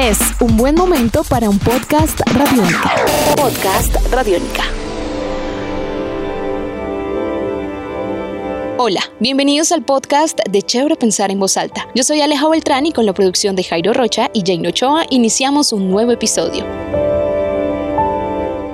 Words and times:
Es 0.00 0.18
un 0.40 0.56
buen 0.56 0.76
momento 0.76 1.22
para 1.24 1.50
un 1.50 1.58
podcast 1.58 2.20
radiónica. 2.32 2.94
Podcast 3.36 3.94
radiónica. 4.10 4.62
Hola, 8.78 9.02
bienvenidos 9.18 9.72
al 9.72 9.84
podcast 9.84 10.38
de 10.48 10.62
Chévere 10.62 10.96
Pensar 10.96 11.30
en 11.30 11.38
Voz 11.38 11.58
Alta. 11.58 11.86
Yo 11.94 12.02
soy 12.02 12.22
Aleja 12.22 12.48
Beltrán 12.48 12.86
y 12.86 12.92
con 12.92 13.04
la 13.04 13.12
producción 13.12 13.54
de 13.56 13.62
Jairo 13.62 13.92
Rocha 13.92 14.30
y 14.32 14.42
Jane 14.42 14.68
Ochoa 14.68 15.04
iniciamos 15.10 15.70
un 15.74 15.90
nuevo 15.90 16.12
episodio. 16.12 16.64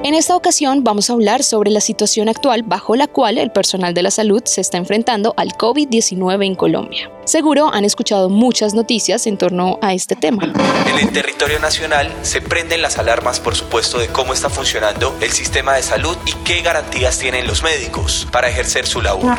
En 0.04 0.14
esta 0.14 0.36
ocasión 0.36 0.84
vamos 0.84 1.11
a 1.11 1.14
hablar 1.14 1.43
sobre 1.43 1.72
la 1.72 1.80
situación 1.80 2.29
actual 2.29 2.62
bajo 2.62 2.95
la 2.95 3.08
cual 3.08 3.38
el 3.38 3.50
personal 3.50 3.95
de 3.95 4.04
la 4.04 4.12
salud 4.12 4.43
se 4.45 4.61
está 4.61 4.79
enfrentando 4.79 5.34
al 5.36 5.48
COVID-19 5.54 6.46
en 6.46 6.54
Colombia. 6.54 7.11
Seguro 7.27 7.74
han 7.74 7.84
escuchado 7.84 8.29
muchas 8.29 8.72
noticias 8.72 9.27
en 9.27 9.36
torno 9.36 9.80
a 9.82 9.92
este 9.92 10.14
tema. 10.14 10.45
En 10.45 10.96
el 10.96 11.11
territorio 11.12 11.59
nacional 11.59 12.12
se 12.23 12.41
prenden 12.41 12.82
las 12.82 12.98
alarmas, 12.98 13.41
por 13.41 13.56
supuesto, 13.56 13.98
de 13.98 14.06
cómo 14.06 14.32
está 14.32 14.48
funcionando 14.48 15.12
el 15.20 15.32
sistema 15.32 15.74
de 15.74 15.82
salud 15.82 16.16
y 16.24 16.32
qué 16.45 16.62
garantías 16.62 17.18
tienen 17.18 17.48
los 17.48 17.65
médicos 17.65 18.28
para 18.30 18.48
ejercer 18.48 18.87
su 18.87 19.02
labor. 19.02 19.37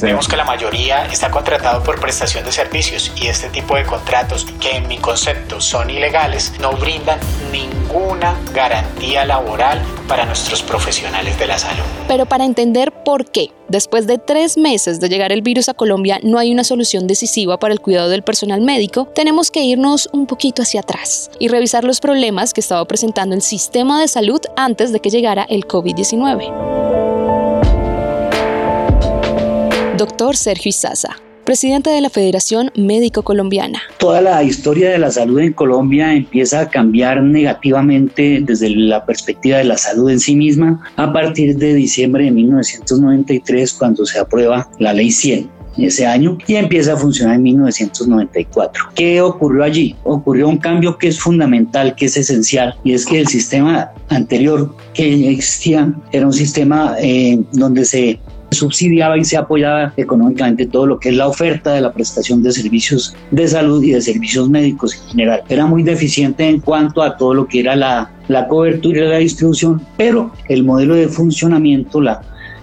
Vemos 0.00 0.28
que 0.28 0.36
la 0.36 0.44
mayoría 0.44 1.06
está 1.06 1.28
contratado 1.28 1.82
por 1.82 1.98
prestación 1.98 2.44
de 2.44 2.52
servicios 2.52 3.10
y 3.16 3.26
este 3.26 3.48
tipo 3.48 3.74
de 3.74 3.84
contratos, 3.84 4.46
que 4.60 4.76
en 4.76 4.86
mi 4.86 4.98
concepto 4.98 5.60
son 5.60 5.90
ilegales, 5.90 6.52
no 6.60 6.72
brindan 6.74 7.18
ninguna 7.50 8.36
garantía 8.54 9.24
laboral 9.24 9.82
para 10.06 10.24
nuestros 10.24 10.62
profesionales 10.62 11.36
de 11.36 11.48
la 11.48 11.58
salud. 11.58 11.82
Pero 12.06 12.26
para 12.26 12.44
entender 12.44 12.92
por 13.04 13.28
qué 13.28 13.50
Después 13.72 14.06
de 14.06 14.18
tres 14.18 14.58
meses 14.58 15.00
de 15.00 15.08
llegar 15.08 15.32
el 15.32 15.40
virus 15.40 15.70
a 15.70 15.72
Colombia, 15.72 16.20
no 16.22 16.38
hay 16.38 16.52
una 16.52 16.62
solución 16.62 17.06
decisiva 17.06 17.58
para 17.58 17.72
el 17.72 17.80
cuidado 17.80 18.10
del 18.10 18.22
personal 18.22 18.60
médico. 18.60 19.08
Tenemos 19.14 19.50
que 19.50 19.62
irnos 19.62 20.10
un 20.12 20.26
poquito 20.26 20.60
hacia 20.60 20.80
atrás 20.80 21.30
y 21.38 21.48
revisar 21.48 21.82
los 21.82 21.98
problemas 21.98 22.52
que 22.52 22.60
estaba 22.60 22.84
presentando 22.84 23.34
el 23.34 23.40
sistema 23.40 23.98
de 23.98 24.08
salud 24.08 24.42
antes 24.58 24.92
de 24.92 25.00
que 25.00 25.08
llegara 25.08 25.44
el 25.44 25.66
COVID-19. 25.66 26.52
Doctor 29.96 30.36
Sergio 30.36 30.68
Izaza, 30.68 31.16
presidente 31.44 31.90
de 31.90 32.00
la 32.00 32.10
Federación 32.10 32.70
Médico 32.76 33.22
Colombiana. 33.22 33.82
Toda 33.98 34.20
la 34.20 34.42
historia 34.42 34.90
de 34.90 34.98
la 34.98 35.10
salud 35.10 35.40
en 35.40 35.52
Colombia 35.52 36.12
empieza 36.14 36.60
a 36.60 36.68
cambiar 36.68 37.22
negativamente 37.22 38.40
desde 38.42 38.70
la 38.70 39.04
perspectiva 39.04 39.58
de 39.58 39.64
la 39.64 39.76
salud 39.76 40.10
en 40.10 40.20
sí 40.20 40.36
misma 40.36 40.80
a 40.96 41.12
partir 41.12 41.56
de 41.56 41.74
diciembre 41.74 42.24
de 42.24 42.30
1993 42.30 43.72
cuando 43.74 44.06
se 44.06 44.18
aprueba 44.18 44.68
la 44.78 44.92
ley 44.92 45.10
100 45.10 45.62
ese 45.78 46.06
año 46.06 46.38
y 46.46 46.56
empieza 46.56 46.94
a 46.94 46.96
funcionar 46.96 47.36
en 47.36 47.42
1994. 47.42 48.90
¿Qué 48.94 49.20
ocurrió 49.20 49.64
allí? 49.64 49.96
Ocurrió 50.04 50.48
un 50.48 50.58
cambio 50.58 50.98
que 50.98 51.08
es 51.08 51.18
fundamental, 51.18 51.94
que 51.94 52.06
es 52.06 52.16
esencial, 52.16 52.76
y 52.84 52.92
es 52.92 53.06
que 53.06 53.20
el 53.20 53.28
sistema 53.28 53.90
anterior 54.08 54.74
que 54.94 55.30
existía 55.30 55.92
era 56.12 56.26
un 56.26 56.32
sistema 56.32 56.96
eh, 57.00 57.40
donde 57.52 57.84
se 57.84 58.20
subsidiaba 58.52 59.18
y 59.18 59.24
se 59.24 59.36
apoyaba 59.36 59.92
económicamente 59.96 60.66
todo 60.66 60.86
lo 60.86 60.98
que 60.98 61.10
es 61.10 61.16
la 61.16 61.28
oferta 61.28 61.72
de 61.72 61.80
la 61.80 61.92
prestación 61.92 62.42
de 62.42 62.52
servicios 62.52 63.14
de 63.30 63.48
salud 63.48 63.82
y 63.82 63.92
de 63.92 64.00
servicios 64.00 64.48
médicos 64.48 64.94
en 64.94 65.08
general. 65.10 65.42
Era 65.48 65.66
muy 65.66 65.82
deficiente 65.82 66.48
en 66.48 66.60
cuanto 66.60 67.02
a 67.02 67.16
todo 67.16 67.34
lo 67.34 67.46
que 67.46 67.60
era 67.60 67.76
la, 67.76 68.10
la 68.28 68.48
cobertura 68.48 69.04
y 69.04 69.08
la 69.08 69.18
distribución, 69.18 69.80
pero 69.96 70.32
el 70.48 70.64
modelo 70.64 70.94
de 70.94 71.08
funcionamiento 71.08 72.00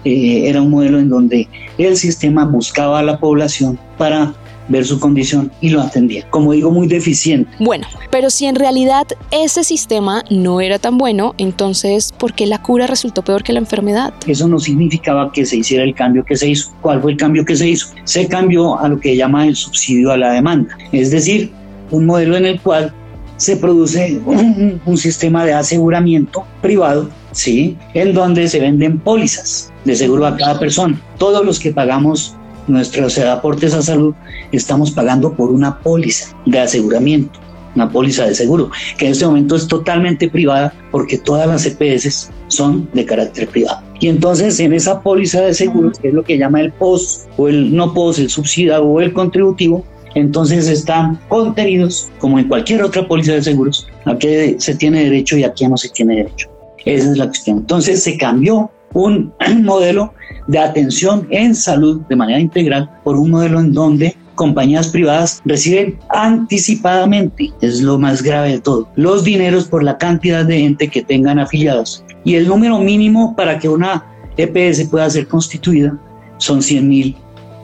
eh, 0.04 0.48
era 0.48 0.62
un 0.62 0.70
modelo 0.70 0.98
en 0.98 1.08
donde 1.08 1.48
el 1.78 1.96
sistema 1.96 2.44
buscaba 2.44 3.00
a 3.00 3.02
la 3.02 3.18
población 3.18 3.78
para 3.98 4.34
ver 4.70 4.86
su 4.86 4.98
condición 4.98 5.52
y 5.60 5.68
lo 5.68 5.82
atendía. 5.82 6.26
Como 6.30 6.52
digo, 6.52 6.70
muy 6.70 6.88
deficiente. 6.88 7.50
Bueno, 7.58 7.86
pero 8.10 8.30
si 8.30 8.46
en 8.46 8.54
realidad 8.54 9.06
ese 9.30 9.64
sistema 9.64 10.24
no 10.30 10.60
era 10.60 10.78
tan 10.78 10.96
bueno, 10.96 11.34
entonces, 11.36 12.12
¿por 12.16 12.32
qué 12.32 12.46
la 12.46 12.62
cura 12.62 12.86
resultó 12.86 13.22
peor 13.22 13.42
que 13.42 13.52
la 13.52 13.58
enfermedad? 13.58 14.14
Eso 14.26 14.48
no 14.48 14.58
significaba 14.58 15.30
que 15.32 15.44
se 15.44 15.58
hiciera 15.58 15.84
el 15.84 15.94
cambio 15.94 16.24
que 16.24 16.36
se 16.36 16.48
hizo. 16.48 16.72
¿Cuál 16.80 17.02
fue 17.02 17.12
el 17.12 17.18
cambio 17.18 17.44
que 17.44 17.56
se 17.56 17.68
hizo? 17.68 17.88
Se 18.04 18.26
cambió 18.26 18.78
a 18.78 18.88
lo 18.88 18.98
que 18.98 19.16
llama 19.16 19.46
el 19.46 19.56
subsidio 19.56 20.12
a 20.12 20.16
la 20.16 20.32
demanda. 20.32 20.76
Es 20.92 21.10
decir, 21.10 21.50
un 21.90 22.06
modelo 22.06 22.36
en 22.36 22.46
el 22.46 22.60
cual 22.60 22.94
se 23.36 23.56
produce 23.56 24.20
un, 24.26 24.80
un, 24.84 24.96
sistema 24.98 25.46
de 25.46 25.54
aseguramiento 25.54 26.44
privado, 26.60 27.08
¿sí? 27.32 27.76
En 27.94 28.12
donde 28.12 28.46
se 28.48 28.60
venden 28.60 28.98
pólizas 28.98 29.72
de 29.84 29.96
seguro 29.96 30.26
a 30.26 30.36
cada 30.36 30.58
persona. 30.58 31.00
Todos 31.16 31.44
los 31.44 31.58
que 31.58 31.72
pagamos 31.72 32.36
nuestros 32.66 33.18
aportes 33.18 33.74
a 33.74 33.82
salud, 33.82 34.14
estamos 34.52 34.90
pagando 34.90 35.32
por 35.32 35.50
una 35.50 35.78
póliza 35.78 36.36
de 36.46 36.58
aseguramiento, 36.58 37.38
una 37.74 37.90
póliza 37.90 38.26
de 38.26 38.34
seguro, 38.34 38.70
que 38.98 39.06
en 39.06 39.12
este 39.12 39.26
momento 39.26 39.56
es 39.56 39.66
totalmente 39.66 40.28
privada 40.28 40.72
porque 40.90 41.18
todas 41.18 41.46
las 41.46 41.66
EPS 41.66 42.30
son 42.48 42.88
de 42.92 43.04
carácter 43.04 43.48
privado. 43.48 43.82
Y 44.00 44.08
entonces 44.08 44.58
en 44.60 44.72
esa 44.72 45.00
póliza 45.02 45.42
de 45.42 45.54
seguro, 45.54 45.92
que 45.92 46.08
es 46.08 46.14
lo 46.14 46.24
que 46.24 46.38
llama 46.38 46.60
el 46.60 46.72
POS 46.72 47.26
o 47.36 47.48
el 47.48 47.74
no 47.74 47.92
POS, 47.92 48.18
el 48.18 48.30
subsidiado 48.30 48.86
o 48.86 49.00
el 49.00 49.12
contributivo, 49.12 49.84
entonces 50.14 50.68
están 50.68 51.20
contenidos, 51.28 52.08
como 52.18 52.38
en 52.38 52.48
cualquier 52.48 52.82
otra 52.82 53.06
póliza 53.06 53.32
de 53.32 53.42
seguros, 53.42 53.86
a 54.04 54.16
qué 54.18 54.56
se 54.58 54.74
tiene 54.74 55.04
derecho 55.04 55.36
y 55.36 55.44
a 55.44 55.52
qué 55.54 55.68
no 55.68 55.76
se 55.76 55.88
tiene 55.90 56.16
derecho. 56.16 56.48
Esa 56.84 57.12
es 57.12 57.18
la 57.18 57.26
cuestión. 57.26 57.58
Entonces 57.58 58.02
se 58.02 58.16
cambió 58.16 58.70
un 58.94 59.32
modelo 59.62 60.12
de 60.46 60.58
atención 60.58 61.26
en 61.30 61.54
salud 61.54 62.00
de 62.08 62.16
manera 62.16 62.40
integral 62.40 62.90
por 63.04 63.16
un 63.16 63.30
modelo 63.30 63.60
en 63.60 63.72
donde 63.72 64.16
compañías 64.34 64.88
privadas 64.88 65.42
reciben 65.44 65.98
anticipadamente, 66.08 67.52
es 67.60 67.82
lo 67.82 67.98
más 67.98 68.22
grave 68.22 68.52
de 68.52 68.60
todo, 68.60 68.88
los 68.96 69.22
dineros 69.22 69.66
por 69.66 69.82
la 69.82 69.98
cantidad 69.98 70.44
de 70.44 70.60
gente 70.60 70.88
que 70.88 71.02
tengan 71.02 71.38
afiliados. 71.38 72.04
Y 72.24 72.36
el 72.36 72.48
número 72.48 72.78
mínimo 72.78 73.36
para 73.36 73.58
que 73.58 73.68
una 73.68 74.04
EPS 74.38 74.88
pueda 74.88 75.10
ser 75.10 75.28
constituida 75.28 75.98
son 76.38 76.62
100 76.62 76.88
mil 76.88 77.16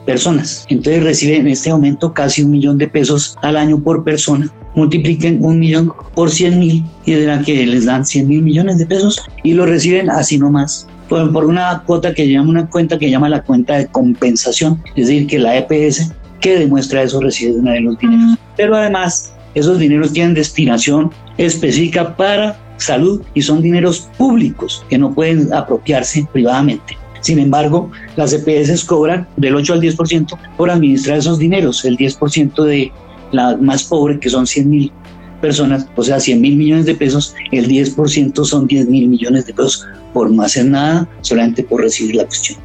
personas. 0.05 0.65
Entonces 0.69 1.03
reciben 1.03 1.41
en 1.41 1.47
este 1.47 1.71
momento 1.71 2.13
casi 2.13 2.43
un 2.43 2.51
millón 2.51 2.77
de 2.77 2.87
pesos 2.87 3.35
al 3.41 3.57
año 3.57 3.79
por 3.79 4.03
persona. 4.03 4.51
Multipliquen 4.75 5.43
un 5.43 5.59
millón 5.59 5.91
por 6.13 6.29
100 6.29 6.59
mil 6.59 6.85
y 7.05 7.15
dirán 7.15 7.43
que 7.43 7.65
les 7.65 7.85
dan 7.85 8.05
100 8.05 8.27
mil 8.27 8.43
millones 8.43 8.77
de 8.77 8.85
pesos 8.85 9.19
y 9.43 9.53
lo 9.53 9.65
reciben 9.65 10.11
así 10.11 10.37
nomás 10.37 10.87
por, 11.09 11.31
por 11.31 11.45
una 11.45 11.83
cuota 11.85 12.13
que 12.13 12.27
llama 12.27 12.49
una 12.49 12.69
cuenta 12.69 12.97
que 12.97 13.09
llama 13.09 13.29
la 13.29 13.43
cuenta 13.43 13.77
de 13.77 13.87
compensación, 13.87 14.81
es 14.95 15.07
decir, 15.07 15.27
que 15.27 15.39
la 15.39 15.57
EPS 15.57 16.11
que 16.39 16.59
demuestra 16.59 17.03
eso 17.03 17.19
recibe 17.19 17.53
una 17.53 17.73
de 17.73 17.81
los 17.81 17.97
dineros. 17.97 18.37
Pero 18.55 18.75
además, 18.75 19.33
esos 19.55 19.79
dineros 19.79 20.13
tienen 20.13 20.33
destinación 20.33 21.11
específica 21.37 22.15
para 22.15 22.57
salud 22.77 23.21
y 23.33 23.41
son 23.41 23.61
dineros 23.61 24.09
públicos 24.17 24.85
que 24.89 24.97
no 24.97 25.13
pueden 25.13 25.51
apropiarse 25.53 26.27
privadamente. 26.31 26.97
Sin 27.21 27.39
embargo, 27.39 27.91
las 28.15 28.33
EPS 28.33 28.85
cobran 28.85 29.27
del 29.35 29.55
8 29.55 29.73
al 29.73 29.81
10% 29.81 30.37
por 30.55 30.69
administrar 30.69 31.17
esos 31.17 31.39
dineros, 31.39 31.83
el 31.85 31.97
10% 31.97 32.63
de 32.63 32.91
la 33.31 33.57
más 33.57 33.83
pobre, 33.83 34.19
que 34.19 34.29
son 34.29 34.45
100 34.45 34.69
mil 34.69 34.91
personas, 35.41 35.87
o 35.95 36.03
sea, 36.03 36.19
100 36.19 36.41
mil 36.41 36.55
millones 36.55 36.85
de 36.85 36.95
pesos, 36.95 37.35
el 37.51 37.67
10% 37.67 38.43
son 38.43 38.67
10 38.67 38.87
mil 38.87 39.07
millones 39.07 39.45
de 39.45 39.53
pesos 39.53 39.85
por 40.13 40.31
no 40.31 40.41
hacer 40.43 40.65
nada, 40.65 41.07
solamente 41.21 41.63
por 41.63 41.81
recibir 41.81 42.15
la 42.15 42.25
cuestión. 42.25 42.59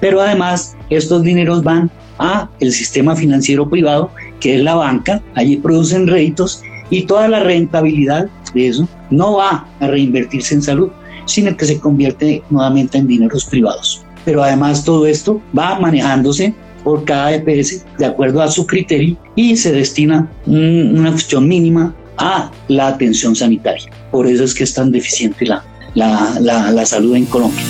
Pero 0.00 0.20
además, 0.20 0.76
estos 0.90 1.22
dineros 1.22 1.62
van 1.62 1.90
a 2.18 2.48
el 2.60 2.72
sistema 2.72 3.16
financiero 3.16 3.68
privado, 3.68 4.10
que 4.40 4.56
es 4.56 4.62
la 4.62 4.74
banca, 4.74 5.22
allí 5.34 5.56
producen 5.56 6.06
réditos 6.06 6.62
y 6.90 7.02
toda 7.02 7.28
la 7.28 7.40
rentabilidad 7.40 8.28
de 8.54 8.68
eso 8.68 8.88
no 9.10 9.36
va 9.36 9.66
a 9.80 9.86
reinvertirse 9.86 10.54
en 10.54 10.62
salud, 10.62 10.90
sino 11.24 11.56
que 11.56 11.64
se 11.64 11.78
convierte 11.78 12.42
nuevamente 12.50 12.98
en 12.98 13.06
dineros 13.06 13.44
privados. 13.44 14.04
Pero 14.24 14.42
además 14.42 14.84
todo 14.84 15.06
esto 15.06 15.40
va 15.56 15.78
manejándose 15.78 16.54
por 16.84 17.04
cada 17.04 17.34
EPS 17.34 17.84
de 17.98 18.06
acuerdo 18.06 18.42
a 18.42 18.50
su 18.50 18.66
criterio 18.66 19.16
y 19.36 19.56
se 19.56 19.72
destina 19.72 20.30
una 20.46 21.10
cuestión 21.10 21.46
mínima 21.46 21.94
a 22.20 22.50
la 22.68 22.88
atención 22.88 23.34
sanitaria. 23.34 23.90
Por 24.10 24.26
eso 24.26 24.44
es 24.44 24.54
que 24.54 24.64
es 24.64 24.74
tan 24.74 24.92
deficiente 24.92 25.46
la, 25.46 25.64
la, 25.94 26.36
la, 26.40 26.70
la 26.70 26.86
salud 26.86 27.16
en 27.16 27.26
Colombia. 27.26 27.64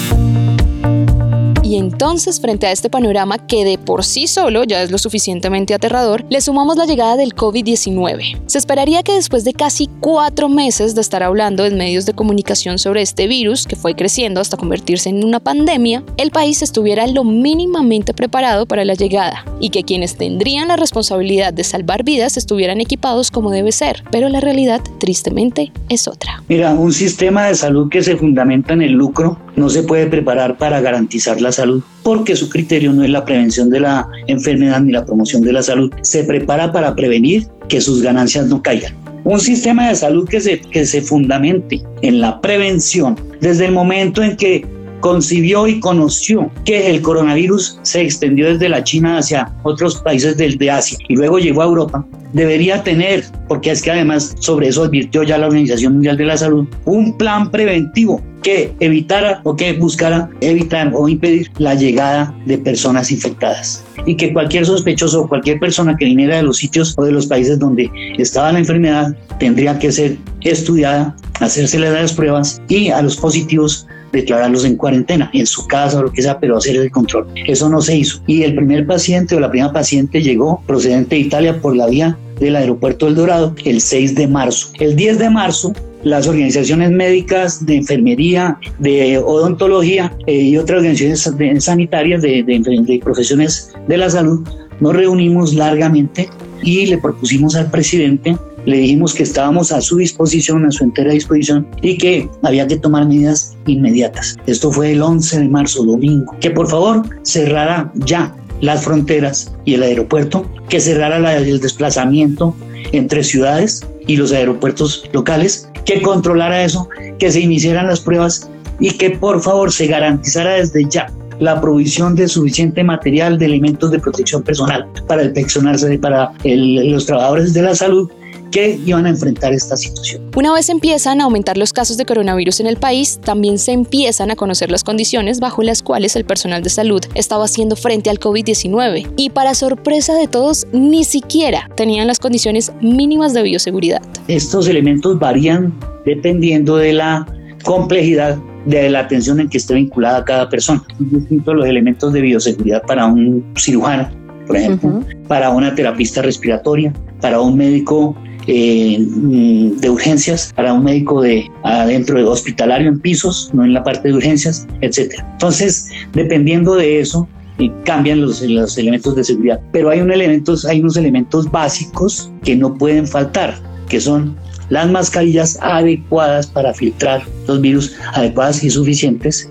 Y 1.71 1.77
entonces, 1.77 2.41
frente 2.41 2.67
a 2.67 2.73
este 2.73 2.91
panorama 2.91 3.47
que 3.47 3.65
de 3.65 3.79
por 3.79 4.05
sí 4.05 4.27
solo 4.27 4.65
ya 4.65 4.83
es 4.83 4.91
lo 4.91 4.99
suficientemente 4.99 5.73
aterrador, 5.73 6.25
le 6.29 6.41
sumamos 6.41 6.77
la 6.77 6.85
llegada 6.85 7.17
del 7.17 7.37
COVID-19. 7.37 8.43
Se 8.47 8.59
esperaría 8.59 9.05
que 9.05 9.15
después 9.15 9.45
de 9.45 9.53
casi 9.53 9.89
cuatro 10.01 10.49
meses 10.49 10.97
de 10.97 11.01
estar 11.01 11.23
hablando 11.23 11.65
en 11.65 11.79
medios 11.79 12.07
de 12.07 12.13
comunicación 12.13 12.81
sobre 12.81 13.03
este 13.03 13.29
virus, 13.29 13.69
que 13.69 13.77
fue 13.77 13.95
creciendo 13.95 14.41
hasta 14.41 14.57
convertirse 14.57 15.11
en 15.11 15.23
una 15.23 15.39
pandemia, 15.39 16.03
el 16.17 16.33
país 16.33 16.61
estuviera 16.61 17.07
lo 17.07 17.23
mínimamente 17.23 18.15
preparado 18.15 18.67
para 18.67 18.85
la 18.85 18.95
llegada 18.95 19.45
y 19.61 19.71
que 19.71 19.85
quienes 19.85 20.17
tendrían 20.17 20.67
la 20.67 20.77
responsabilidad 20.77 21.53
de 21.53 21.63
salvar 21.63 22.03
vidas 22.03 22.37
estuvieran 22.37 22.81
equipados 22.81 23.31
como 23.31 23.53
debe 23.53 23.71
ser. 23.71 24.03
Pero 24.11 24.29
la 24.29 24.41
realidad, 24.41 24.81
tristemente, 24.99 25.71
es 25.89 26.09
otra. 26.09 26.43
Mira, 26.49 26.75
un 26.75 26.93
sistema 26.93 27.47
de 27.47 27.55
salud 27.55 27.89
que 27.89 28.03
se 28.03 28.17
fundamenta 28.17 28.73
en 28.73 28.83
el 28.83 28.91
lucro 28.91 29.39
no 29.55 29.69
se 29.69 29.85
puede 29.85 30.07
preparar 30.07 30.57
para 30.57 30.81
garantizar 30.81 31.41
la 31.41 31.53
salud 31.53 31.60
porque 32.03 32.37
su 32.37 32.49
criterio 32.49 32.93
no 32.93 33.05
es 33.05 33.11
la 33.11 33.25
prevención 33.25 33.71
de 33.71 33.81
la 33.81 34.09
enfermedad 34.27 34.81
ni 34.81 34.93
la 34.93 35.05
promoción 35.05 35.43
de 35.43 35.53
la 35.53 35.63
salud. 35.63 35.93
Se 36.03 36.25
prepara 36.25 36.73
para 36.73 36.95
prevenir 36.95 37.47
que 37.69 37.81
sus 37.81 38.03
ganancias 38.03 38.47
no 38.47 38.63
caigan. 38.63 38.95
Un 39.25 39.39
sistema 39.41 39.89
de 39.89 39.95
salud 39.95 40.29
que 40.29 40.41
se, 40.41 40.61
que 40.61 40.87
se 40.87 41.03
fundamente 41.03 41.83
en 42.03 42.21
la 42.21 42.41
prevención 42.41 43.17
desde 43.41 43.67
el 43.67 43.73
momento 43.73 44.23
en 44.23 44.37
que 44.37 44.67
concibió 45.01 45.67
y 45.67 45.81
conoció 45.81 46.51
que 46.65 46.91
el 46.91 47.03
coronavirus 47.03 47.79
se 47.83 48.03
extendió 48.03 48.49
desde 48.49 48.69
la 48.69 48.85
China 48.85 49.19
hacia 49.19 49.53
otros 49.63 50.01
países 50.03 50.37
del, 50.37 50.59
de 50.59 50.71
Asia 50.71 50.99
y 51.09 51.17
luego 51.17 51.39
llegó 51.39 51.63
a 51.63 51.67
Europa, 51.67 52.07
debería 52.33 52.83
tener, 52.83 53.25
porque 53.49 53.71
es 53.71 53.83
que 53.83 53.91
además 53.91 54.35
sobre 54.39 54.69
eso 54.69 54.85
advirtió 54.85 55.23
ya 55.23 55.39
la 55.39 55.47
Organización 55.47 55.95
Mundial 55.95 56.17
de 56.17 56.25
la 56.25 56.37
Salud, 56.37 56.67
un 56.85 57.17
plan 57.17 57.51
preventivo 57.51 58.23
que 58.43 58.73
evitara 58.81 59.41
o 59.45 59.55
que 59.55 59.75
buscara 59.75 60.31
evitar 60.41 60.93
o 60.95 61.09
impedir 61.09 61.51
la 61.59 61.75
llegada 61.75 62.35
de 62.47 62.59
personas 62.59 63.11
infectadas. 63.11 63.85
Y 64.07 64.17
que 64.17 64.33
cualquier 64.33 64.65
sospechoso 64.65 65.23
o 65.23 65.29
cualquier 65.29 65.59
persona 65.61 65.95
que 65.97 66.07
viniera 66.07 66.37
de 66.37 66.43
los 66.43 66.57
sitios 66.57 66.95
o 66.97 67.05
de 67.05 67.13
los 67.13 67.27
países 67.27 67.59
donde 67.59 67.91
estaba 68.17 68.53
la 68.53 68.61
enfermedad 68.61 69.15
tendría 69.39 69.79
que 69.79 69.93
ser 69.93 70.17
estudiada, 70.41 71.15
hacerse 71.41 71.79
las 71.79 72.13
pruebas 72.15 72.63
y 72.69 72.89
a 72.89 73.03
los 73.03 73.17
positivos 73.17 73.87
declararlos 74.13 74.65
en 74.65 74.77
cuarentena, 74.77 75.31
en 75.33 75.47
su 75.47 75.67
casa 75.67 75.99
o 75.99 76.03
lo 76.03 76.13
que 76.13 76.23
sea, 76.23 76.39
pero 76.39 76.57
hacer 76.57 76.77
el 76.77 76.91
control. 76.91 77.27
Eso 77.47 77.69
no 77.69 77.81
se 77.81 77.97
hizo. 77.97 78.23
Y 78.27 78.43
el 78.43 78.55
primer 78.55 78.87
paciente 78.87 79.35
o 79.35 79.41
la 79.41 79.51
primera 79.51 79.73
paciente 79.73 80.23
llegó 80.23 80.63
procedente 80.67 81.17
de 81.17 81.23
Italia 81.23 81.61
por 81.61 81.77
la 81.77 81.87
vía 81.87 82.17
del 82.39 82.57
aeropuerto 82.57 83.07
del 83.07 83.15
Dorado 83.15 83.55
el 83.65 83.81
6 83.81 84.15
de 84.15 84.27
marzo. 84.27 84.69
El 84.79 84.97
10 84.97 85.19
de 85.19 85.31
marzo 85.31 85.73
las 86.03 86.27
organizaciones 86.27 86.91
médicas 86.91 87.65
de 87.67 87.77
enfermería, 87.77 88.59
de 88.79 89.19
odontología 89.19 90.17
eh, 90.27 90.35
y 90.35 90.57
otras 90.57 90.79
organizaciones 90.79 91.65
sanitarias 91.65 92.23
de, 92.23 92.43
de, 92.43 93.01
profesiones 93.03 93.73
de 93.87 93.97
la 93.97 94.09
salud, 94.09 94.47
nos 94.81 94.95
reunimos 94.95 95.55
largamente 95.55 96.29
y 96.63 96.87
le 96.87 96.99
propusimos 96.99 97.55
al 97.55 97.71
presidente 97.71 98.37
le 98.67 98.77
dijimos 98.77 99.15
que 99.15 99.23
estábamos 99.23 99.73
a 99.73 99.81
su 99.81 99.97
disposición, 99.97 100.67
a 100.67 100.71
su 100.71 100.85
entera 100.85 101.13
disposición 101.13 101.67
y 101.83 101.97
que 101.97 102.29
había 102.43 102.67
que 102.67 102.77
tomar 102.77 103.07
medidas 103.07 103.57
inmediatas. 103.67 104.37
Esto 104.47 104.71
fue 104.71 104.93
el 104.93 105.03
11 105.03 105.41
de 105.41 105.49
marzo, 105.49 105.85
domingo. 105.85 106.37
Que 106.41 106.51
por 106.51 106.69
favor 106.69 107.03
cerrara 107.23 107.91
ya 107.95 108.35
las 108.61 108.85
fronteras 108.85 109.53
y 109.65 109.75
el 109.75 109.83
aeropuerto, 109.83 110.47
que 110.69 110.81
cerrara 110.81 111.37
el 111.37 111.61
desplazamiento 111.61 112.55
entre 112.93 113.25
ciudades 113.25 113.87
y 114.07 114.17
los 114.17 114.33
aeropuertos 114.33 115.09
locales, 115.13 115.69
que 115.85 116.03
controlara 116.03 116.65
eso, 116.65 116.89
que 117.19 117.31
se 117.31 117.41
iniciaran 117.41 117.87
las 117.87 118.01
pruebas 118.01 118.51
y 118.79 118.91
que 118.93 119.11
por 119.11 119.41
favor 119.41 119.73
se 119.73 119.87
garantizara 119.87 120.55
desde 120.55 120.85
ya 120.89 121.13
la 121.39 121.61
provisión 121.61 122.15
de 122.15 122.29
suficiente 122.29 122.85
material 122.85 123.39
de 123.39 123.47
elementos 123.47 123.91
de 123.91 123.99
protección 123.99 124.43
personal 124.43 124.87
para 125.09 125.23
el 125.23 125.33
personarse 125.33 125.99
para 125.99 126.33
los 126.45 127.07
trabajadores 127.07 127.55
de 127.55 127.63
la 127.63 127.75
salud 127.75 128.11
que 128.51 128.79
iban 128.85 129.07
a 129.07 129.11
enfrentar 129.11 129.53
esta 129.53 129.77
situación. 129.77 130.31
Una 130.37 130.53
vez 130.53 130.69
empiezan 130.69 131.21
a 131.21 131.25
aumentar 131.25 131.57
los 131.57 131.73
casos 131.73 131.97
de 131.97 132.05
coronavirus 132.05 132.61
en 132.61 132.67
el 132.67 132.77
país, 132.77 133.21
también 133.23 133.59
se 133.59 133.73
empiezan 133.73 134.31
a 134.31 134.37
conocer 134.37 134.71
las 134.71 134.85
condiciones 134.85 135.41
bajo 135.41 135.63
las 135.63 135.83
cuales 135.83 136.17
el 136.17 136.25
personal 136.25 136.63
de 136.63 136.71
salud 136.71 137.01
estaba 137.15 137.45
haciendo 137.45 137.77
frente 137.77 138.11
al 138.11 138.19
COVID-19 138.19 139.13
y 139.17 139.31
para 139.31 139.55
sorpresa 139.55 140.15
de 140.15 140.27
todos, 140.27 140.67
ni 140.73 141.05
siquiera 141.05 141.69
tenían 141.77 142.07
las 142.07 142.19
condiciones 142.19 142.73
mínimas 142.81 143.35
de 143.35 143.43
bioseguridad. 143.43 144.03
Estos 144.29 144.69
elementos 144.69 145.19
varían 145.19 145.73
dependiendo 146.05 146.77
de 146.77 146.93
la 146.93 147.27
complejidad 147.65 148.39
de 148.67 148.91
la 148.91 149.01
atención 149.01 149.41
en 149.41 149.49
que 149.49 149.59
esté 149.59 149.75
vinculada 149.75 150.25
cada 150.25 150.49
persona. 150.49 150.83
Distintos 150.99 151.55
los 151.55 151.67
elementos 151.67 152.13
de 152.13 152.21
bioseguridad 152.21 152.83
para 152.83 153.07
un 153.07 153.45
cirujano, 153.57 154.09
por 154.47 154.57
ejemplo, 154.57 155.05
para 155.29 155.51
una 155.51 155.75
terapista 155.75 156.23
respiratoria, 156.23 156.93
para 157.21 157.41
un 157.41 157.57
médico 157.57 158.17
eh, 158.47 158.99
mm, 158.99 159.79
de 159.79 159.91
urgencias 159.91 160.53
para 160.55 160.73
un 160.73 160.85
médico 160.85 161.23
de 161.23 161.51
adentro 161.63 162.19
de 162.19 162.25
hospitalario 162.25 162.89
en 162.89 163.01
pisos, 163.01 163.51
no 163.53 163.65
en 163.65 163.75
la 163.75 163.83
parte 163.83 164.09
de 164.09 164.15
urgencias, 164.15 164.67
etcétera. 164.81 165.27
Entonces, 165.33 165.89
dependiendo 166.13 166.75
de 166.77 167.01
eso, 167.01 167.29
eh, 167.59 167.71
cambian 167.85 168.23
los, 168.23 168.41
los, 168.43 168.79
elementos 168.79 169.15
de 169.17 169.25
seguridad. 169.25 169.61
Pero 169.73 169.91
hay, 169.91 170.01
un 170.01 170.11
elementos, 170.11 170.65
hay 170.65 170.81
unos 170.81 170.97
elementos 170.97 171.51
básicos 171.51 172.31
que 172.43 172.57
no 172.57 172.75
pueden 172.75 173.07
faltar, 173.07 173.55
que 173.89 174.01
son 174.01 174.37
las 174.71 174.91
mascarillas 174.91 175.59
adecuadas 175.61 176.47
para 176.47 176.73
filtrar 176.73 177.23
los 177.47 177.61
virus, 177.61 177.95
adecuadas 178.15 178.63
y 178.65 178.71
suficientes, 178.71 179.51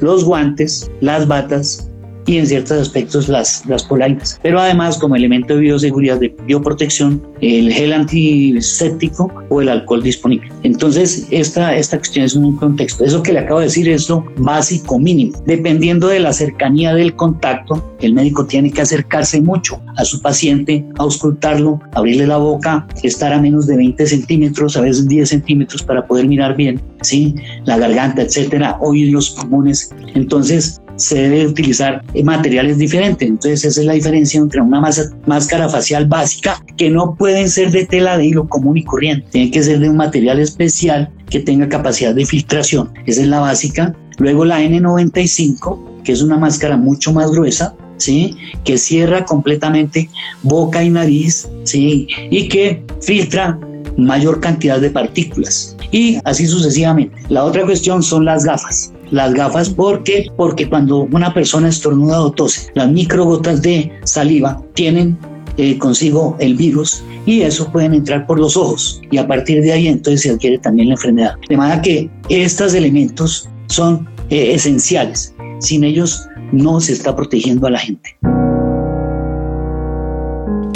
los 0.00 0.24
guantes, 0.24 0.90
las 1.00 1.26
batas, 1.26 1.90
y 2.28 2.36
en 2.36 2.46
ciertos 2.46 2.78
aspectos 2.78 3.28
las, 3.28 3.64
las 3.66 3.84
polainas. 3.84 4.38
Pero 4.42 4.60
además, 4.60 4.98
como 4.98 5.16
elemento 5.16 5.54
de 5.54 5.60
bioseguridad, 5.60 6.20
de 6.20 6.34
bioprotección, 6.46 7.22
el 7.40 7.72
gel 7.72 7.92
antiséptico 7.92 9.32
o 9.48 9.62
el 9.62 9.70
alcohol 9.70 10.02
disponible. 10.02 10.48
Entonces, 10.62 11.26
esta, 11.30 11.74
esta 11.74 11.96
cuestión 11.96 12.26
es 12.26 12.34
un 12.34 12.56
contexto. 12.56 13.04
Eso 13.04 13.22
que 13.22 13.32
le 13.32 13.40
acabo 13.40 13.60
de 13.60 13.66
decir 13.66 13.88
es 13.88 14.08
lo 14.10 14.26
básico 14.36 14.98
mínimo. 14.98 15.42
Dependiendo 15.46 16.08
de 16.08 16.20
la 16.20 16.34
cercanía 16.34 16.94
del 16.94 17.16
contacto, 17.16 17.96
el 18.00 18.12
médico 18.12 18.44
tiene 18.46 18.70
que 18.70 18.82
acercarse 18.82 19.40
mucho 19.40 19.80
a 19.96 20.04
su 20.04 20.20
paciente, 20.20 20.84
auscultarlo, 20.98 21.80
abrirle 21.94 22.26
la 22.26 22.36
boca, 22.36 22.86
estar 23.02 23.32
a 23.32 23.40
menos 23.40 23.66
de 23.66 23.76
20 23.76 24.06
centímetros, 24.06 24.76
a 24.76 24.82
veces 24.82 25.08
10 25.08 25.28
centímetros 25.28 25.82
para 25.82 26.06
poder 26.06 26.28
mirar 26.28 26.56
bien, 26.56 26.80
¿sí? 27.00 27.34
La 27.64 27.78
garganta, 27.78 28.20
etcétera, 28.20 28.76
oír 28.80 29.12
los 29.12 29.30
pulmones. 29.30 29.90
Entonces, 30.14 30.80
se 30.98 31.22
debe 31.22 31.46
utilizar 31.46 32.04
materiales 32.24 32.78
diferentes. 32.78 33.26
Entonces 33.26 33.64
esa 33.64 33.80
es 33.80 33.86
la 33.86 33.94
diferencia 33.94 34.38
entre 34.38 34.60
una 34.60 34.82
máscara 35.26 35.68
facial 35.68 36.06
básica 36.06 36.62
que 36.76 36.90
no 36.90 37.14
pueden 37.14 37.48
ser 37.48 37.70
de 37.70 37.86
tela 37.86 38.18
de 38.18 38.26
hilo 38.26 38.48
común 38.48 38.76
y 38.76 38.84
corriente. 38.84 39.26
Tiene 39.30 39.50
que 39.50 39.62
ser 39.62 39.78
de 39.80 39.88
un 39.88 39.96
material 39.96 40.38
especial 40.40 41.10
que 41.30 41.40
tenga 41.40 41.68
capacidad 41.68 42.14
de 42.14 42.26
filtración. 42.26 42.90
Esa 43.06 43.22
es 43.22 43.28
la 43.28 43.40
básica. 43.40 43.94
Luego 44.18 44.44
la 44.44 44.60
N95, 44.60 46.02
que 46.02 46.12
es 46.12 46.22
una 46.22 46.36
máscara 46.36 46.76
mucho 46.76 47.12
más 47.12 47.30
gruesa, 47.30 47.74
¿sí? 47.98 48.36
que 48.64 48.78
cierra 48.78 49.24
completamente 49.24 50.10
boca 50.42 50.82
y 50.82 50.90
nariz 50.90 51.48
¿sí? 51.64 52.08
y 52.30 52.48
que 52.48 52.84
filtra 53.00 53.58
mayor 53.96 54.40
cantidad 54.40 54.80
de 54.80 54.90
partículas 54.90 55.76
y 55.92 56.18
así 56.24 56.46
sucesivamente. 56.46 57.16
La 57.28 57.44
otra 57.44 57.64
cuestión 57.64 58.02
son 58.02 58.24
las 58.24 58.44
gafas 58.44 58.92
las 59.10 59.34
gafas. 59.34 59.70
¿Por 59.70 60.02
qué? 60.02 60.26
Porque 60.36 60.68
cuando 60.68 61.08
una 61.12 61.32
persona 61.32 61.68
estornuda 61.68 62.22
o 62.22 62.32
tose, 62.32 62.70
las 62.74 62.90
microgotas 62.90 63.62
de 63.62 63.92
saliva 64.04 64.62
tienen 64.74 65.18
eh, 65.56 65.76
consigo 65.78 66.36
el 66.38 66.54
virus 66.54 67.02
y 67.26 67.42
eso 67.42 67.70
pueden 67.72 67.94
entrar 67.94 68.26
por 68.26 68.38
los 68.38 68.56
ojos 68.56 69.00
y 69.10 69.18
a 69.18 69.26
partir 69.26 69.60
de 69.60 69.72
ahí 69.72 69.88
entonces 69.88 70.22
se 70.22 70.30
adquiere 70.30 70.58
también 70.58 70.88
la 70.88 70.94
enfermedad. 70.94 71.34
De 71.48 71.56
manera 71.56 71.82
que 71.82 72.10
estos 72.28 72.74
elementos 72.74 73.48
son 73.66 74.08
eh, 74.30 74.54
esenciales. 74.54 75.34
Sin 75.60 75.84
ellos 75.84 76.26
no 76.52 76.80
se 76.80 76.92
está 76.92 77.14
protegiendo 77.16 77.66
a 77.66 77.70
la 77.70 77.78
gente. 77.78 78.16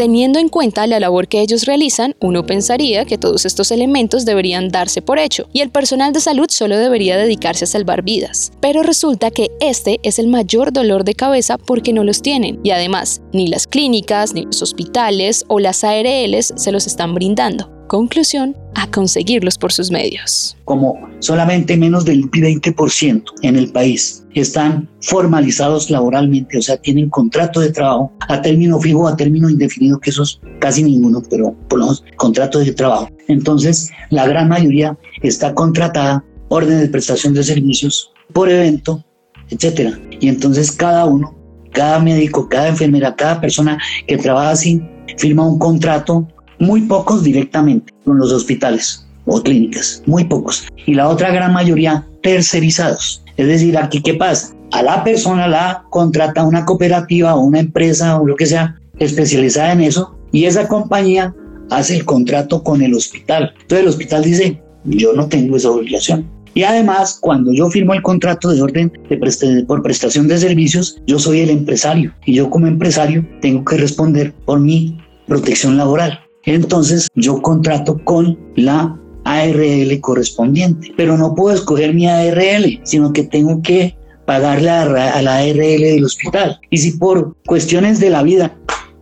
Teniendo 0.03 0.41
en 0.41 0.49
cuenta 0.49 0.89
la 0.89 0.99
labor 0.99 1.29
que 1.29 1.43
ellos 1.43 1.65
realizan, 1.65 2.17
uno 2.19 2.45
pensaría 2.45 3.05
que 3.05 3.19
todos 3.19 3.47
estos 3.47 3.71
elementos 3.71 4.25
deberían 4.25 4.69
darse 4.69 5.01
por 5.01 5.21
hecho 5.21 5.47
y 5.53 5.61
el 5.61 5.71
personal 5.71 6.13
de 6.13 6.19
salud 6.19 6.47
solo 6.51 6.77
debería 6.77 7.17
dedicarse 7.17 7.67
a 7.67 7.69
salvar 7.69 8.03
vidas. 8.03 8.51
Pero 8.61 8.83
resulta 8.83 9.31
que 9.31 9.53
este 9.61 10.01
es 10.03 10.19
el 10.19 10.27
mayor 10.27 10.73
dolor 10.73 11.05
de 11.05 11.15
cabeza 11.15 11.57
porque 11.57 11.93
no 11.93 12.03
los 12.03 12.21
tienen 12.21 12.59
y 12.65 12.71
además 12.71 13.23
ni 13.33 13.47
las 13.47 13.69
clínicas, 13.69 14.35
ni 14.35 14.43
los 14.43 14.61
hospitales 14.61 15.45
o 15.47 15.61
las 15.61 15.85
ARLs 15.85 16.53
se 16.57 16.73
los 16.73 16.89
están 16.89 17.15
brindando. 17.15 17.71
Conclusión, 17.87 18.57
a 18.75 18.91
conseguirlos 18.91 19.59
por 19.59 19.73
sus 19.73 19.91
medios. 19.91 20.57
Como 20.65 21.09
solamente 21.19 21.77
menos 21.77 22.05
del 22.05 22.31
20% 22.31 23.23
en 23.43 23.57
el 23.57 23.71
país 23.71 24.25
están 24.35 24.89
formalizados 25.01 25.91
laboralmente, 25.91 26.59
o 26.59 26.63
sea, 26.63 26.77
tienen 26.77 27.11
contrato 27.11 27.61
de 27.61 27.71
trabajo 27.71 28.13
a 28.29 28.41
término 28.41 28.81
fijo, 28.81 29.07
a 29.07 29.17
término 29.17 29.51
indefinido, 29.51 30.01
que 30.01 30.11
eso 30.11 30.23
es 30.23 30.41
casi 30.59 30.83
ninguno, 30.83 31.23
pero 31.29 31.55
por 31.69 31.79
lo 31.79 31.87
menos 31.87 32.05
contrato 32.17 32.59
de 32.61 32.73
trabajo. 32.73 33.09
Entonces, 33.29 33.91
la 34.11 34.27
gran 34.27 34.49
mayoría 34.49 34.97
está 35.23 35.55
contratada, 35.55 36.25
orden 36.49 36.81
de 36.81 36.89
prestación 36.89 37.35
de 37.35 37.43
servicios 37.43 38.13
por 38.33 38.49
evento, 38.51 39.05
etcétera. 39.51 39.99
Y 40.21 40.29
entonces 40.29 40.73
cada 40.73 41.05
uno, 41.05 41.37
cada 41.73 41.99
médico, 41.99 42.49
cada 42.49 42.69
enfermera, 42.69 43.15
cada 43.15 43.41
persona 43.41 43.79
que 44.07 44.17
trabaja 44.17 44.51
así, 44.51 44.83
firma 45.17 45.47
un 45.47 45.59
contrato 45.59 46.27
muy 46.63 46.83
pocos 46.83 47.25
directamente 47.25 47.93
con 48.05 48.19
los 48.19 48.33
hospitales 48.33 49.05
o 49.27 49.43
clínicas, 49.43 50.03
muy 50.07 50.25
pocos. 50.25 50.69
Y 50.87 50.95
la 50.95 51.09
otra 51.09 51.31
gran 51.31 51.53
mayoría 51.53 52.07
tercerizados. 52.23 53.23
Es 53.37 53.49
decir, 53.49 53.77
aquí 53.77 54.01
qué 54.01 54.15
pasa? 54.15 54.55
A 54.71 54.83
la 54.83 55.03
persona 55.03 55.49
la 55.49 55.85
contrata 55.91 56.45
una 56.45 56.65
cooperativa 56.65 57.35
o 57.35 57.41
una 57.41 57.59
empresa 57.59 58.21
o 58.21 58.27
lo 58.27 58.37
que 58.37 58.47
sea 58.47 58.81
especializada 58.99 59.73
en 59.73 59.81
eso 59.81 60.17
y 60.31 60.45
esa 60.45 60.69
compañía 60.69 61.35
hace 61.71 61.97
el 61.97 62.05
contrato 62.05 62.63
con 62.63 62.81
el 62.81 62.95
hospital. 62.95 63.53
Entonces 63.63 63.81
el 63.81 63.89
hospital 63.89 64.23
dice, 64.23 64.63
yo 64.85 65.13
no 65.15 65.27
tengo 65.27 65.57
esa 65.57 65.71
obligación. 65.71 66.31
Y 66.55 66.63
además, 66.63 67.19
cuando 67.21 67.53
yo 67.53 67.71
firmo 67.71 67.95
el 67.95 68.03
contrato 68.03 68.51
de 68.51 68.61
orden 68.61 68.93
de 69.09 69.65
por 69.67 69.83
prestación 69.83 70.29
de 70.29 70.39
servicios, 70.39 71.01
yo 71.07 71.19
soy 71.19 71.41
el 71.41 71.51
empresario 71.51 72.15
y 72.25 72.35
yo 72.35 72.51
como 72.51 72.67
empresario 72.67 73.27
tengo 73.41 73.65
que 73.65 73.79
responder 73.79 74.33
por 74.45 74.61
mi 74.61 74.99
protección 75.27 75.77
laboral. 75.77 76.21
Entonces 76.45 77.09
yo 77.15 77.41
contrato 77.41 77.99
con 78.05 78.39
la 78.57 78.99
ARL 79.25 80.01
correspondiente, 80.01 80.93
pero 80.97 81.17
no 81.17 81.35
puedo 81.35 81.55
escoger 81.55 81.95
mi 81.95 82.09
ARL, 82.09 82.81
sino 82.83 83.13
que 83.13 83.23
tengo 83.25 83.63
que 83.63 83.97
pagarle 84.27 84.71
a 84.71 85.23
la 85.23 85.37
ARL 85.39 85.57
del 85.57 86.05
hospital. 86.05 86.59
Y 86.71 86.79
si 86.79 86.93
por 86.93 87.37
cuestiones 87.47 88.01
de 88.01 88.11
la 88.11 88.23
vida, 88.23 88.57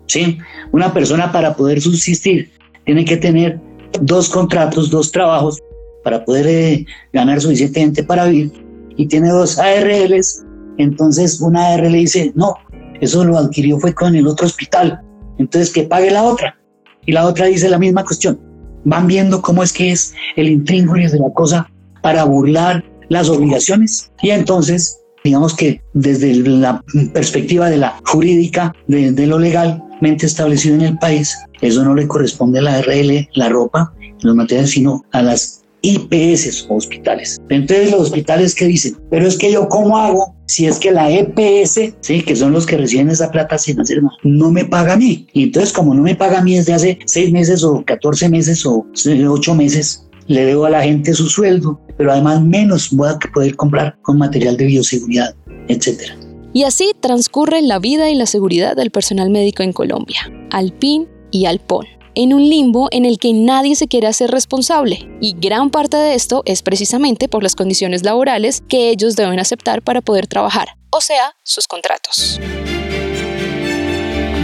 ¿sí? 0.06 0.38
una 0.72 0.92
persona 0.92 1.32
para 1.32 1.54
poder 1.54 1.80
subsistir 1.80 2.50
tiene 2.84 3.04
que 3.04 3.16
tener 3.16 3.60
dos 4.00 4.28
contratos, 4.28 4.90
dos 4.90 5.10
trabajos 5.10 5.58
para 6.04 6.24
poder 6.24 6.46
eh, 6.46 6.86
ganar 7.12 7.40
suficientemente 7.40 8.02
para 8.02 8.26
vivir 8.26 8.52
y 8.96 9.06
tiene 9.06 9.30
dos 9.30 9.58
ARLs, 9.58 10.44
entonces 10.78 11.40
una 11.40 11.68
ARL 11.68 11.92
dice, 11.92 12.32
no, 12.34 12.54
eso 13.00 13.24
lo 13.24 13.38
adquirió 13.38 13.78
fue 13.78 13.94
con 13.94 14.14
el 14.14 14.26
otro 14.26 14.46
hospital, 14.46 15.00
entonces 15.38 15.72
que 15.72 15.84
pague 15.84 16.10
la 16.10 16.22
otra. 16.22 16.59
Y 17.10 17.12
la 17.12 17.26
otra 17.26 17.46
dice 17.46 17.68
la 17.68 17.80
misma 17.80 18.04
cuestión. 18.04 18.38
Van 18.84 19.08
viendo 19.08 19.42
cómo 19.42 19.64
es 19.64 19.72
que 19.72 19.90
es 19.90 20.14
el 20.36 20.48
intríngulis 20.48 21.10
de 21.10 21.18
la 21.18 21.32
cosa 21.34 21.68
para 22.02 22.22
burlar 22.22 22.84
las 23.08 23.28
obligaciones 23.28 24.12
y 24.22 24.30
entonces 24.30 25.00
digamos 25.24 25.56
que 25.56 25.82
desde 25.92 26.36
la 26.36 26.80
perspectiva 27.12 27.68
de 27.68 27.78
la 27.78 28.00
jurídica, 28.06 28.72
de, 28.86 29.26
lo 29.26 29.40
legalmente 29.40 30.24
establecido 30.24 30.76
en 30.76 30.82
el 30.82 30.98
país, 30.98 31.36
eso 31.60 31.82
no 31.82 31.96
le 31.96 32.06
corresponde 32.06 32.60
a 32.60 32.62
la 32.62 32.80
RL, 32.80 33.28
la 33.34 33.48
ropa, 33.48 33.92
los 34.20 34.36
materiales, 34.36 34.70
sino 34.70 35.04
a 35.10 35.20
las 35.20 35.59
IPS 35.82 36.66
o 36.68 36.76
hospitales. 36.76 37.40
Entonces 37.48 37.90
los 37.90 38.00
hospitales 38.02 38.54
que 38.54 38.66
dicen, 38.66 38.96
pero 39.10 39.26
es 39.26 39.36
que 39.36 39.52
yo 39.52 39.68
cómo 39.68 39.96
hago 39.96 40.34
si 40.46 40.66
es 40.66 40.80
que 40.80 40.90
la 40.90 41.08
EPS, 41.10 41.94
sí, 42.00 42.22
que 42.22 42.34
son 42.34 42.52
los 42.52 42.66
que 42.66 42.76
reciben 42.76 43.08
esa 43.08 43.30
plata 43.30 43.56
sin 43.56 43.78
hacer 43.80 44.02
nada, 44.02 44.16
no 44.24 44.50
me 44.50 44.64
paga 44.64 44.94
a 44.94 44.96
mí. 44.96 45.28
Y 45.32 45.44
entonces 45.44 45.72
como 45.72 45.94
no 45.94 46.02
me 46.02 46.16
paga 46.16 46.38
a 46.38 46.42
mí 46.42 46.56
desde 46.56 46.74
hace 46.74 46.98
seis 47.06 47.30
meses 47.30 47.62
o 47.62 47.84
14 47.84 48.28
meses 48.28 48.66
o 48.66 48.84
ocho 49.28 49.54
meses, 49.54 50.06
le 50.26 50.44
debo 50.44 50.64
a 50.64 50.70
la 50.70 50.82
gente 50.82 51.14
su 51.14 51.28
sueldo, 51.28 51.80
pero 51.96 52.12
además 52.12 52.42
menos 52.42 52.90
voy 52.90 53.10
a 53.10 53.18
poder 53.32 53.54
comprar 53.54 53.96
con 54.02 54.18
material 54.18 54.56
de 54.56 54.66
bioseguridad, 54.66 55.34
etcétera. 55.68 56.16
Y 56.52 56.64
así 56.64 56.92
transcurre 57.00 57.62
la 57.62 57.78
vida 57.78 58.10
y 58.10 58.16
la 58.16 58.26
seguridad 58.26 58.74
del 58.74 58.90
personal 58.90 59.30
médico 59.30 59.62
en 59.62 59.72
Colombia, 59.72 60.20
al 60.50 60.72
PIN 60.72 61.06
y 61.30 61.46
al 61.46 61.60
PON 61.60 61.86
en 62.14 62.32
un 62.32 62.48
limbo 62.48 62.88
en 62.90 63.04
el 63.04 63.18
que 63.18 63.32
nadie 63.32 63.76
se 63.76 63.88
quiere 63.88 64.06
hacer 64.06 64.30
responsable. 64.30 65.08
Y 65.20 65.36
gran 65.38 65.70
parte 65.70 65.96
de 65.96 66.14
esto 66.14 66.42
es 66.44 66.62
precisamente 66.62 67.28
por 67.28 67.42
las 67.42 67.54
condiciones 67.54 68.04
laborales 68.04 68.62
que 68.68 68.90
ellos 68.90 69.16
deben 69.16 69.38
aceptar 69.38 69.82
para 69.82 70.00
poder 70.00 70.26
trabajar, 70.26 70.76
o 70.90 71.00
sea, 71.00 71.34
sus 71.42 71.66
contratos. 71.66 72.40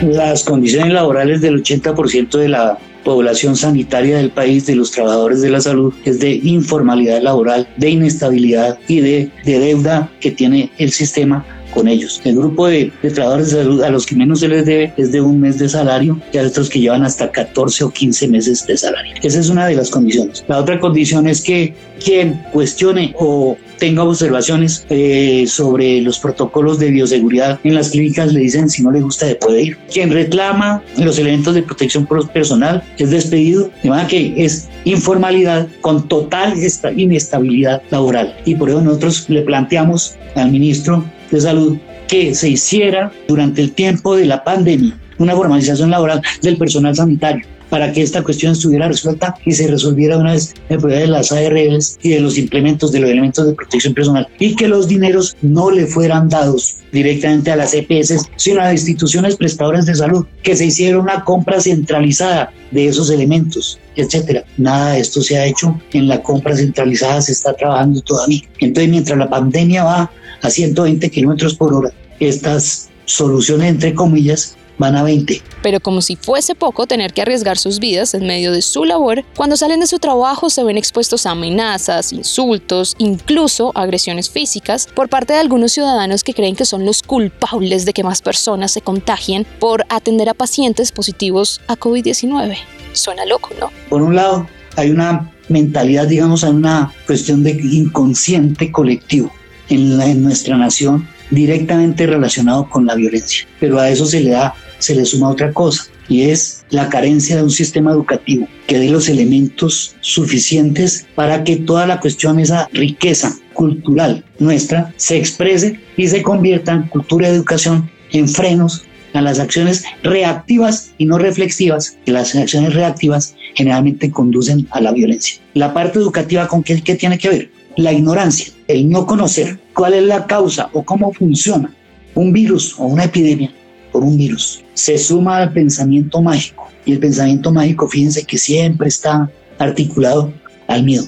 Las 0.02 0.44
condiciones 0.44 0.92
laborales 0.92 1.40
del 1.40 1.62
80% 1.62 2.38
de 2.38 2.48
la 2.48 2.78
población 3.02 3.56
sanitaria 3.56 4.16
del 4.16 4.30
país, 4.30 4.66
de 4.66 4.74
los 4.74 4.90
trabajadores 4.90 5.40
de 5.40 5.48
la 5.48 5.60
salud, 5.60 5.94
es 6.04 6.18
de 6.18 6.32
informalidad 6.42 7.22
laboral, 7.22 7.68
de 7.76 7.90
inestabilidad 7.90 8.78
y 8.88 9.00
de, 9.00 9.30
de 9.44 9.58
deuda 9.58 10.10
que 10.20 10.32
tiene 10.32 10.70
el 10.78 10.90
sistema 10.90 11.44
con 11.76 11.88
ellos. 11.88 12.20
El 12.24 12.36
grupo 12.36 12.66
de, 12.66 12.90
trabajadores 13.02 13.50
de 13.50 13.62
salud 13.62 13.82
a 13.82 13.90
los 13.90 14.06
que 14.06 14.16
menos 14.16 14.40
se 14.40 14.48
les 14.48 14.64
debe 14.64 14.92
es 14.96 15.12
de 15.12 15.20
un 15.20 15.38
mes 15.40 15.58
de 15.58 15.68
salario 15.68 16.18
y 16.32 16.38
a 16.38 16.42
otros 16.42 16.70
que 16.70 16.80
llevan 16.80 17.04
hasta 17.04 17.30
14 17.30 17.84
o 17.84 17.90
15 17.90 18.28
meses 18.28 18.66
de 18.66 18.76
salario. 18.78 19.14
Esa 19.22 19.38
es 19.38 19.50
una 19.50 19.66
de 19.66 19.76
las 19.76 19.90
condiciones. 19.90 20.42
La 20.48 20.58
otra 20.58 20.80
condición 20.80 21.28
es 21.28 21.42
que 21.42 21.74
quien 22.02 22.40
cuestione 22.52 23.14
o 23.18 23.58
tenga 23.78 24.04
observaciones 24.04 24.86
eh, 24.88 25.44
sobre 25.46 26.00
los 26.00 26.18
protocolos 26.18 26.78
de 26.78 26.90
bioseguridad 26.90 27.60
en 27.62 27.74
las 27.74 27.90
clínicas 27.90 28.32
le 28.32 28.40
dicen 28.40 28.70
si 28.70 28.82
no 28.82 28.90
le 28.90 29.02
gusta 29.02 29.26
de 29.26 29.34
puede 29.34 29.62
ir. 29.62 29.78
Quien 29.92 30.10
reclama 30.10 30.82
los 30.96 31.18
elementos 31.18 31.54
de 31.54 31.62
protección 31.62 32.08
personal 32.32 32.82
es 32.96 33.10
despedido, 33.10 33.70
de 33.82 33.90
manera 33.90 34.08
que 34.08 34.32
es 34.36 34.68
informalidad 34.84 35.68
con 35.82 36.08
total 36.08 36.54
inestabilidad 36.96 37.82
laboral. 37.90 38.34
Y 38.46 38.54
por 38.54 38.70
eso 38.70 38.80
nosotros 38.80 39.28
le 39.28 39.42
planteamos 39.42 40.14
al 40.34 40.50
ministro 40.50 41.04
de 41.30 41.40
Salud 41.40 41.76
que 42.08 42.34
se 42.34 42.50
hiciera 42.50 43.12
durante 43.28 43.62
el 43.62 43.72
tiempo 43.72 44.16
de 44.16 44.26
la 44.26 44.44
pandemia. 44.44 44.96
Una 45.18 45.34
formalización 45.34 45.90
laboral 45.90 46.22
del 46.42 46.56
personal 46.56 46.94
sanitario 46.94 47.46
para 47.70 47.92
que 47.92 48.02
esta 48.02 48.22
cuestión 48.22 48.52
estuviera 48.52 48.88
resuelta 48.88 49.34
y 49.44 49.52
se 49.52 49.66
resolviera 49.66 50.18
una 50.18 50.32
vez 50.32 50.54
el 50.68 50.78
problema 50.78 51.00
de 51.00 51.06
las 51.08 51.32
ARLs 51.32 51.98
y 52.02 52.10
de 52.10 52.20
los 52.20 52.38
implementos 52.38 52.92
de 52.92 53.00
los 53.00 53.10
elementos 53.10 53.46
de 53.46 53.54
protección 53.54 53.94
personal 53.94 54.28
y 54.38 54.54
que 54.56 54.68
los 54.68 54.88
dineros 54.88 55.36
no 55.42 55.70
le 55.70 55.86
fueran 55.86 56.28
dados 56.28 56.76
directamente 56.92 57.50
a 57.50 57.56
las 57.56 57.74
EPS, 57.74 58.28
sino 58.36 58.60
a 58.60 58.64
las 58.64 58.74
instituciones 58.74 59.36
prestadoras 59.36 59.86
de 59.86 59.94
salud, 59.94 60.26
que 60.42 60.56
se 60.56 60.66
hiciera 60.66 60.98
una 60.98 61.24
compra 61.24 61.60
centralizada 61.60 62.52
de 62.70 62.88
esos 62.88 63.10
elementos, 63.10 63.78
etcétera. 63.96 64.44
Nada 64.56 64.92
de 64.92 65.00
esto 65.00 65.20
se 65.20 65.38
ha 65.38 65.46
hecho 65.46 65.78
en 65.92 66.08
la 66.08 66.22
compra 66.22 66.56
centralizada, 66.56 67.20
se 67.20 67.32
está 67.32 67.54
trabajando 67.54 68.00
todavía. 68.00 68.40
Entonces, 68.60 68.90
mientras 68.90 69.18
la 69.18 69.28
pandemia 69.28 69.84
va 69.84 70.10
a 70.42 70.50
120 70.50 71.10
kilómetros 71.10 71.54
por 71.54 71.74
hora. 71.74 71.92
Estas 72.20 72.88
soluciones, 73.04 73.70
entre 73.70 73.94
comillas, 73.94 74.55
van 74.78 74.96
a 74.96 75.02
20. 75.02 75.42
Pero 75.62 75.80
como 75.80 76.00
si 76.00 76.16
fuese 76.16 76.54
poco 76.54 76.86
tener 76.86 77.12
que 77.12 77.22
arriesgar 77.22 77.58
sus 77.58 77.78
vidas 77.78 78.14
en 78.14 78.26
medio 78.26 78.52
de 78.52 78.62
su 78.62 78.84
labor, 78.84 79.24
cuando 79.36 79.56
salen 79.56 79.80
de 79.80 79.86
su 79.86 79.98
trabajo 79.98 80.50
se 80.50 80.64
ven 80.64 80.76
expuestos 80.76 81.26
a 81.26 81.32
amenazas, 81.32 82.12
insultos, 82.12 82.94
incluso 82.98 83.72
agresiones 83.74 84.30
físicas 84.30 84.88
por 84.94 85.08
parte 85.08 85.32
de 85.32 85.40
algunos 85.40 85.72
ciudadanos 85.72 86.24
que 86.24 86.34
creen 86.34 86.56
que 86.56 86.64
son 86.64 86.84
los 86.84 87.02
culpables 87.02 87.84
de 87.84 87.92
que 87.92 88.04
más 88.04 88.22
personas 88.22 88.72
se 88.72 88.80
contagien 88.80 89.46
por 89.58 89.84
atender 89.88 90.28
a 90.28 90.34
pacientes 90.34 90.92
positivos 90.92 91.60
a 91.68 91.76
COVID-19. 91.76 92.56
Suena 92.92 93.24
loco, 93.26 93.50
¿no? 93.60 93.70
Por 93.88 94.02
un 94.02 94.14
lado, 94.14 94.46
hay 94.76 94.90
una 94.90 95.32
mentalidad, 95.48 96.06
digamos, 96.06 96.44
hay 96.44 96.52
una 96.52 96.92
cuestión 97.06 97.42
de 97.42 97.52
inconsciente 97.52 98.70
colectivo 98.72 99.32
en, 99.68 100.22
nuestra 100.22 100.56
nación 100.56 101.08
directamente 101.30 102.06
relacionado 102.06 102.68
con 102.68 102.86
la 102.86 102.94
violencia. 102.94 103.46
Pero 103.60 103.78
a 103.78 103.88
eso 103.88 104.06
se 104.06 104.20
le 104.20 104.30
da, 104.30 104.54
se 104.78 104.94
le 104.94 105.04
suma 105.04 105.28
otra 105.28 105.52
cosa, 105.52 105.84
y 106.08 106.22
es 106.22 106.64
la 106.70 106.88
carencia 106.88 107.36
de 107.36 107.42
un 107.42 107.50
sistema 107.50 107.90
educativo 107.90 108.48
que 108.66 108.78
dé 108.78 108.88
los 108.90 109.08
elementos 109.08 109.96
suficientes 110.00 111.06
para 111.14 111.44
que 111.44 111.56
toda 111.56 111.86
la 111.86 112.00
cuestión, 112.00 112.38
esa 112.38 112.68
riqueza 112.72 113.36
cultural 113.52 114.24
nuestra, 114.38 114.92
se 114.96 115.16
exprese 115.16 115.80
y 115.96 116.08
se 116.08 116.22
convierta 116.22 116.72
en 116.72 116.88
cultura 116.88 117.28
de 117.28 117.36
educación, 117.36 117.90
en 118.12 118.28
frenos 118.28 118.84
a 119.14 119.22
las 119.22 119.38
acciones 119.38 119.84
reactivas 120.02 120.92
y 120.98 121.06
no 121.06 121.18
reflexivas, 121.18 121.96
que 122.04 122.12
las 122.12 122.34
acciones 122.34 122.74
reactivas 122.74 123.34
generalmente 123.54 124.10
conducen 124.10 124.68
a 124.70 124.80
la 124.80 124.92
violencia. 124.92 125.40
La 125.54 125.72
parte 125.72 125.98
educativa, 125.98 126.46
¿con 126.46 126.62
qué, 126.62 126.82
qué 126.82 126.96
tiene 126.96 127.18
que 127.18 127.28
ver? 127.30 127.50
la 127.76 127.92
ignorancia, 127.92 128.52
el 128.68 128.88
no 128.88 129.06
conocer 129.06 129.58
cuál 129.74 129.94
es 129.94 130.02
la 130.04 130.26
causa 130.26 130.70
o 130.72 130.82
cómo 130.82 131.12
funciona 131.12 131.72
un 132.14 132.32
virus 132.32 132.74
o 132.78 132.86
una 132.86 133.04
epidemia 133.04 133.52
por 133.92 134.04
un 134.04 134.16
virus, 134.16 134.62
se 134.74 134.98
suma 134.98 135.38
al 135.38 135.52
pensamiento 135.52 136.20
mágico. 136.20 136.68
Y 136.84 136.92
el 136.92 136.98
pensamiento 136.98 137.52
mágico, 137.52 137.88
fíjense 137.88 138.24
que 138.24 138.38
siempre 138.38 138.88
está 138.88 139.30
articulado 139.58 140.32
al 140.68 140.84
miedo 140.84 141.04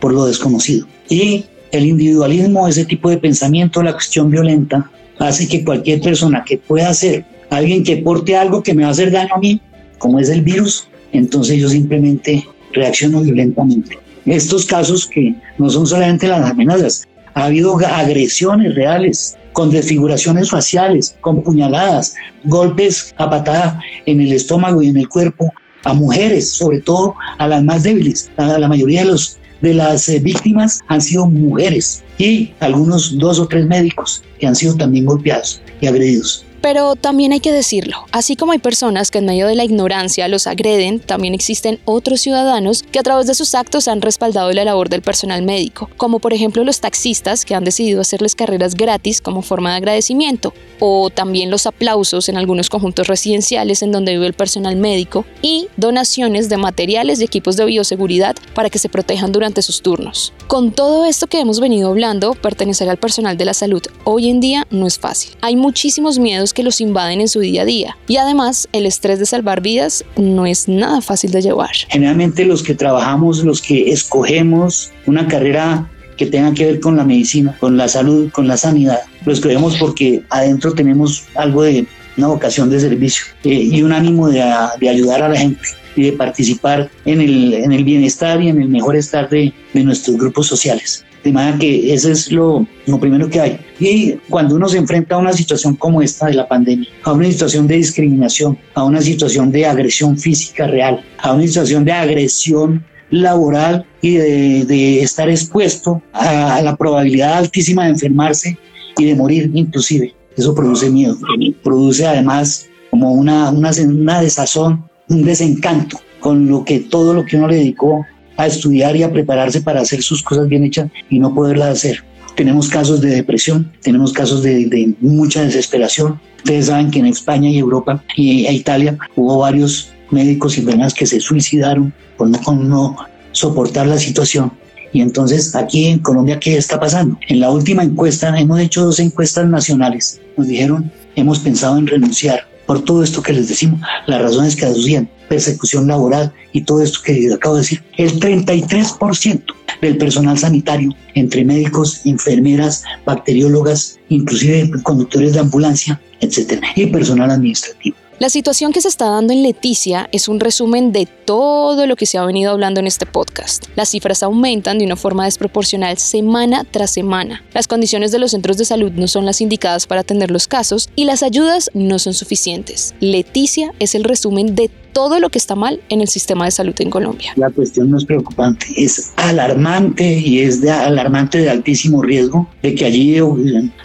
por 0.00 0.12
lo 0.12 0.26
desconocido. 0.26 0.86
Y 1.08 1.44
el 1.70 1.86
individualismo, 1.86 2.68
ese 2.68 2.84
tipo 2.84 3.08
de 3.08 3.18
pensamiento, 3.18 3.82
la 3.82 3.92
cuestión 3.92 4.30
violenta, 4.30 4.90
hace 5.18 5.46
que 5.46 5.64
cualquier 5.64 6.00
persona 6.00 6.44
que 6.44 6.58
pueda 6.58 6.92
ser 6.92 7.24
alguien 7.50 7.84
que 7.84 7.98
porte 7.98 8.36
algo 8.36 8.62
que 8.62 8.74
me 8.74 8.82
va 8.82 8.88
a 8.88 8.92
hacer 8.92 9.10
daño 9.10 9.34
a 9.34 9.38
mí, 9.38 9.60
como 9.98 10.18
es 10.18 10.28
el 10.28 10.42
virus, 10.42 10.88
entonces 11.12 11.58
yo 11.58 11.68
simplemente 11.68 12.44
reacciono 12.72 13.20
violentamente 13.20 14.02
estos 14.26 14.66
casos 14.66 15.06
que 15.06 15.34
no 15.58 15.68
son 15.70 15.86
solamente 15.86 16.28
las 16.28 16.48
amenazas, 16.50 17.06
ha 17.34 17.44
habido 17.44 17.76
agresiones 17.78 18.74
reales 18.74 19.36
con 19.52 19.70
desfiguraciones 19.70 20.50
faciales, 20.50 21.16
con 21.20 21.42
puñaladas, 21.42 22.14
golpes 22.44 23.14
a 23.18 23.28
patada 23.28 23.80
en 24.06 24.20
el 24.20 24.32
estómago 24.32 24.82
y 24.82 24.88
en 24.88 24.96
el 24.96 25.08
cuerpo 25.08 25.52
a 25.84 25.94
mujeres, 25.94 26.50
sobre 26.50 26.80
todo 26.80 27.14
a 27.38 27.48
las 27.48 27.62
más 27.62 27.82
débiles. 27.82 28.30
La, 28.36 28.68
mayoría 28.68 29.00
de, 29.02 29.10
los, 29.10 29.38
de 29.60 29.74
las 29.74 30.08
eh, 30.08 30.18
víctimas 30.20 30.80
han 30.88 31.00
sido 31.00 31.26
mujeres 31.26 32.02
y 32.18 32.52
algunos 32.60 33.18
dos 33.18 33.38
o 33.38 33.46
tres 33.46 33.66
médicos 33.66 34.22
que 34.38 34.46
han 34.46 34.54
sido 34.54 34.76
también 34.76 35.06
golpeados 35.06 35.60
y 35.80 35.86
agredidos. 35.86 36.44
Pero 36.62 36.94
también 36.96 37.32
hay 37.32 37.40
que 37.40 37.52
decirlo, 37.52 38.06
así 38.12 38.36
como 38.36 38.52
hay 38.52 38.58
personas 38.58 39.10
que 39.10 39.18
en 39.18 39.26
medio 39.26 39.48
de 39.48 39.56
la 39.56 39.64
ignorancia 39.64 40.28
los 40.28 40.46
agreden, 40.46 41.00
también 41.00 41.34
existen 41.34 41.80
otros 41.84 42.20
ciudadanos 42.20 42.84
que 42.84 43.00
a 43.00 43.02
través 43.02 43.26
de 43.26 43.34
sus 43.34 43.54
actos 43.54 43.88
han 43.88 44.00
respaldado 44.00 44.52
la 44.52 44.64
labor 44.64 44.88
del 44.88 45.02
personal 45.02 45.42
médico, 45.42 45.90
como 45.96 46.20
por 46.20 46.32
ejemplo 46.32 46.62
los 46.62 46.80
taxistas 46.80 47.44
que 47.44 47.56
han 47.56 47.64
decidido 47.64 48.00
hacerles 48.00 48.36
carreras 48.36 48.76
gratis 48.76 49.20
como 49.20 49.42
forma 49.42 49.72
de 49.72 49.78
agradecimiento, 49.78 50.54
o 50.78 51.10
también 51.10 51.50
los 51.50 51.66
aplausos 51.66 52.28
en 52.28 52.36
algunos 52.36 52.70
conjuntos 52.70 53.08
residenciales 53.08 53.82
en 53.82 53.90
donde 53.90 54.12
vive 54.12 54.28
el 54.28 54.32
personal 54.32 54.76
médico, 54.76 55.24
y 55.42 55.66
donaciones 55.76 56.48
de 56.48 56.58
materiales 56.58 57.20
y 57.20 57.24
equipos 57.24 57.56
de 57.56 57.64
bioseguridad 57.64 58.36
para 58.54 58.70
que 58.70 58.78
se 58.78 58.88
protejan 58.88 59.32
durante 59.32 59.62
sus 59.62 59.82
turnos. 59.82 60.32
Con 60.46 60.72
todo 60.72 61.06
esto 61.06 61.26
que 61.26 61.40
hemos 61.40 61.60
venido 61.60 61.88
hablando, 61.88 62.34
pertenecer 62.34 62.88
al 62.88 62.98
personal 62.98 63.36
de 63.36 63.44
la 63.44 63.54
salud 63.54 63.82
hoy 64.04 64.28
en 64.28 64.40
día 64.40 64.66
no 64.70 64.86
es 64.86 64.98
fácil. 64.98 65.32
Hay 65.40 65.56
muchísimos 65.56 66.18
miedos 66.18 66.52
que 66.52 66.62
los 66.62 66.80
invaden 66.80 67.20
en 67.20 67.28
su 67.28 67.40
día 67.40 67.62
a 67.62 67.64
día. 67.64 67.96
Y 68.06 68.16
además, 68.16 68.68
el 68.72 68.86
estrés 68.86 69.18
de 69.18 69.26
salvar 69.26 69.62
vidas 69.62 70.04
no 70.16 70.44
es 70.46 70.68
nada 70.68 71.00
fácil 71.00 71.30
de 71.30 71.42
llevar. 71.42 71.70
Generalmente 71.88 72.44
los 72.44 72.62
que 72.62 72.74
trabajamos, 72.74 73.44
los 73.44 73.62
que 73.62 73.90
escogemos 73.92 74.90
una 75.06 75.26
carrera 75.26 75.90
que 76.16 76.26
tenga 76.26 76.52
que 76.52 76.66
ver 76.66 76.80
con 76.80 76.96
la 76.96 77.04
medicina, 77.04 77.56
con 77.58 77.76
la 77.76 77.88
salud, 77.88 78.30
con 78.30 78.46
la 78.46 78.56
sanidad, 78.56 79.00
lo 79.24 79.32
escogemos 79.32 79.76
porque 79.76 80.22
adentro 80.28 80.74
tenemos 80.74 81.24
algo 81.34 81.62
de 81.62 81.86
una 82.16 82.28
vocación 82.28 82.70
de 82.70 82.80
servicio 82.80 83.24
eh, 83.44 83.54
y 83.54 83.82
un 83.82 83.92
ánimo 83.92 84.28
de, 84.28 84.42
ayudar 84.42 85.22
a 85.22 85.28
la 85.28 85.36
gente 85.36 85.60
y 85.96 86.04
de 86.04 86.12
participar 86.12 86.90
en 87.04 87.20
el, 87.20 87.54
en 87.54 87.72
el 87.72 87.84
bienestar 87.84 88.42
y 88.42 88.48
en 88.48 88.60
el 88.60 88.68
mejor 88.68 88.96
estar 88.96 89.28
de, 89.28 89.52
nuestros 89.74 90.16
grupos 90.16 90.46
sociales. 90.46 91.04
De 91.24 91.32
manera 91.32 91.56
que 91.56 91.94
eso 91.94 92.10
es 92.10 92.32
lo, 92.32 92.66
lo, 92.86 92.98
primero 92.98 93.30
que 93.30 93.40
hay. 93.40 93.60
Y 93.78 94.14
cuando 94.28 94.56
uno 94.56 94.68
se 94.68 94.78
enfrenta 94.78 95.14
a 95.14 95.18
una 95.18 95.32
situación 95.32 95.76
como 95.76 96.02
esta 96.02 96.26
de 96.26 96.34
la 96.34 96.48
pandemia, 96.48 96.88
a 97.04 97.12
una 97.12 97.26
situación 97.26 97.68
de 97.68 97.76
discriminación, 97.76 98.58
a 98.74 98.82
una 98.82 99.00
situación 99.00 99.52
de 99.52 99.66
agresión 99.66 100.18
física 100.18 100.66
real, 100.66 101.04
a 101.18 101.32
una 101.32 101.46
situación 101.46 101.84
de 101.84 101.92
agresión 101.92 102.84
laboral 103.10 103.86
y 104.00 104.16
de, 104.16 105.02
estar 105.02 105.28
expuesto 105.28 106.02
a 106.12 106.60
la 106.62 106.74
probabilidad 106.76 107.34
altísima 107.34 107.84
de 107.84 107.90
enfermarse 107.90 108.58
y 108.98 109.04
de 109.04 109.14
morir 109.14 109.50
inclusive, 109.54 110.14
eso 110.36 110.54
produce 110.54 110.90
miedo, 110.90 111.16
produce 111.62 112.06
además 112.06 112.68
como 112.90 113.12
una, 113.12 113.50
una, 113.50 113.70
una 113.86 114.20
desazón, 114.20 114.84
un 115.08 115.24
desencanto 115.24 115.98
con 116.20 116.48
lo 116.48 116.64
que 116.64 116.80
todo 116.80 117.14
lo 117.14 117.24
que 117.24 117.36
uno 117.36 117.48
le 117.48 117.56
dedicó 117.56 118.06
a 118.36 118.46
estudiar 118.46 118.96
y 118.96 119.02
a 119.02 119.12
prepararse 119.12 119.60
para 119.60 119.80
hacer 119.80 120.02
sus 120.02 120.22
cosas 120.22 120.48
bien 120.48 120.64
hechas 120.64 120.90
y 121.10 121.18
no 121.18 121.34
poderlas 121.34 121.68
hacer. 121.68 122.04
Tenemos 122.36 122.68
casos 122.68 123.00
de 123.00 123.10
depresión, 123.10 123.70
tenemos 123.82 124.12
casos 124.12 124.42
de, 124.42 124.66
de 124.66 124.94
mucha 125.00 125.44
desesperación. 125.44 126.20
Ustedes 126.38 126.66
saben 126.66 126.90
que 126.90 127.00
en 127.00 127.06
España 127.06 127.50
y 127.50 127.58
Europa 127.58 128.02
y 128.16 128.46
e 128.46 128.52
Italia 128.54 128.96
hubo 129.16 129.38
varios 129.38 129.90
médicos 130.10 130.56
y 130.56 130.60
enfermeras 130.60 130.94
que 130.94 131.06
se 131.06 131.20
suicidaron 131.20 131.92
por 132.16 132.28
no, 132.28 132.40
por 132.40 132.54
no 132.54 132.96
soportar 133.32 133.86
la 133.86 133.98
situación. 133.98 134.52
Y 134.92 135.00
entonces 135.00 135.54
aquí 135.54 135.86
en 135.86 136.00
Colombia, 136.00 136.38
¿qué 136.38 136.56
está 136.56 136.78
pasando? 136.78 137.18
En 137.28 137.40
la 137.40 137.50
última 137.50 137.82
encuesta, 137.82 138.38
hemos 138.38 138.60
hecho 138.60 138.84
dos 138.84 139.00
encuestas 139.00 139.46
nacionales. 139.46 140.20
Nos 140.36 140.48
dijeron, 140.48 140.90
hemos 141.16 141.38
pensado 141.38 141.78
en 141.78 141.86
renunciar 141.86 142.46
por 142.66 142.84
todo 142.84 143.02
esto 143.02 143.22
que 143.22 143.32
les 143.32 143.48
decimos, 143.48 143.80
las 144.06 144.22
razones 144.22 144.56
que 144.56 144.66
aducían, 144.66 145.08
persecución 145.28 145.88
laboral 145.88 146.32
y 146.52 146.62
todo 146.62 146.82
esto 146.82 147.00
que 147.04 147.32
acabo 147.32 147.56
de 147.56 147.62
decir. 147.62 147.82
El 147.96 148.20
33% 148.20 149.42
del 149.80 149.96
personal 149.98 150.38
sanitario, 150.38 150.94
entre 151.14 151.44
médicos, 151.44 152.02
enfermeras, 152.04 152.84
bacteriólogas, 153.04 153.98
inclusive 154.08 154.70
conductores 154.82 155.32
de 155.32 155.40
ambulancia, 155.40 156.00
etcétera, 156.20 156.62
y 156.76 156.86
personal 156.86 157.30
administrativo. 157.30 157.96
La 158.22 158.30
situación 158.30 158.70
que 158.70 158.80
se 158.80 158.86
está 158.86 159.06
dando 159.06 159.32
en 159.32 159.42
Leticia 159.42 160.08
es 160.12 160.28
un 160.28 160.38
resumen 160.38 160.92
de 160.92 161.08
todo 161.24 161.88
lo 161.88 161.96
que 161.96 162.06
se 162.06 162.18
ha 162.18 162.24
venido 162.24 162.52
hablando 162.52 162.78
en 162.78 162.86
este 162.86 163.04
podcast. 163.04 163.64
Las 163.74 163.88
cifras 163.88 164.22
aumentan 164.22 164.78
de 164.78 164.84
una 164.84 164.94
forma 164.94 165.24
desproporcional 165.24 165.98
semana 165.98 166.62
tras 166.62 166.92
semana. 166.92 167.42
Las 167.52 167.66
condiciones 167.66 168.12
de 168.12 168.20
los 168.20 168.30
centros 168.30 168.58
de 168.58 168.64
salud 168.64 168.92
no 168.92 169.08
son 169.08 169.26
las 169.26 169.40
indicadas 169.40 169.88
para 169.88 170.02
atender 170.02 170.30
los 170.30 170.46
casos 170.46 170.88
y 170.94 171.04
las 171.04 171.24
ayudas 171.24 171.68
no 171.74 171.98
son 171.98 172.14
suficientes. 172.14 172.94
Leticia 173.00 173.72
es 173.80 173.96
el 173.96 174.04
resumen 174.04 174.54
de 174.54 174.70
todo 174.92 175.18
lo 175.18 175.28
que 175.28 175.38
está 175.38 175.56
mal 175.56 175.80
en 175.88 176.00
el 176.00 176.06
sistema 176.06 176.44
de 176.44 176.52
salud 176.52 176.74
en 176.78 176.90
Colombia. 176.90 177.32
La 177.34 177.50
cuestión 177.50 177.90
no 177.90 177.98
es 177.98 178.04
preocupante, 178.04 178.66
es 178.76 179.12
alarmante 179.16 180.20
y 180.20 180.38
es 180.38 180.60
de 180.60 180.70
alarmante 180.70 181.38
de 181.38 181.50
altísimo 181.50 182.02
riesgo 182.02 182.48
de 182.62 182.72
que 182.76 182.84
allí 182.84 183.16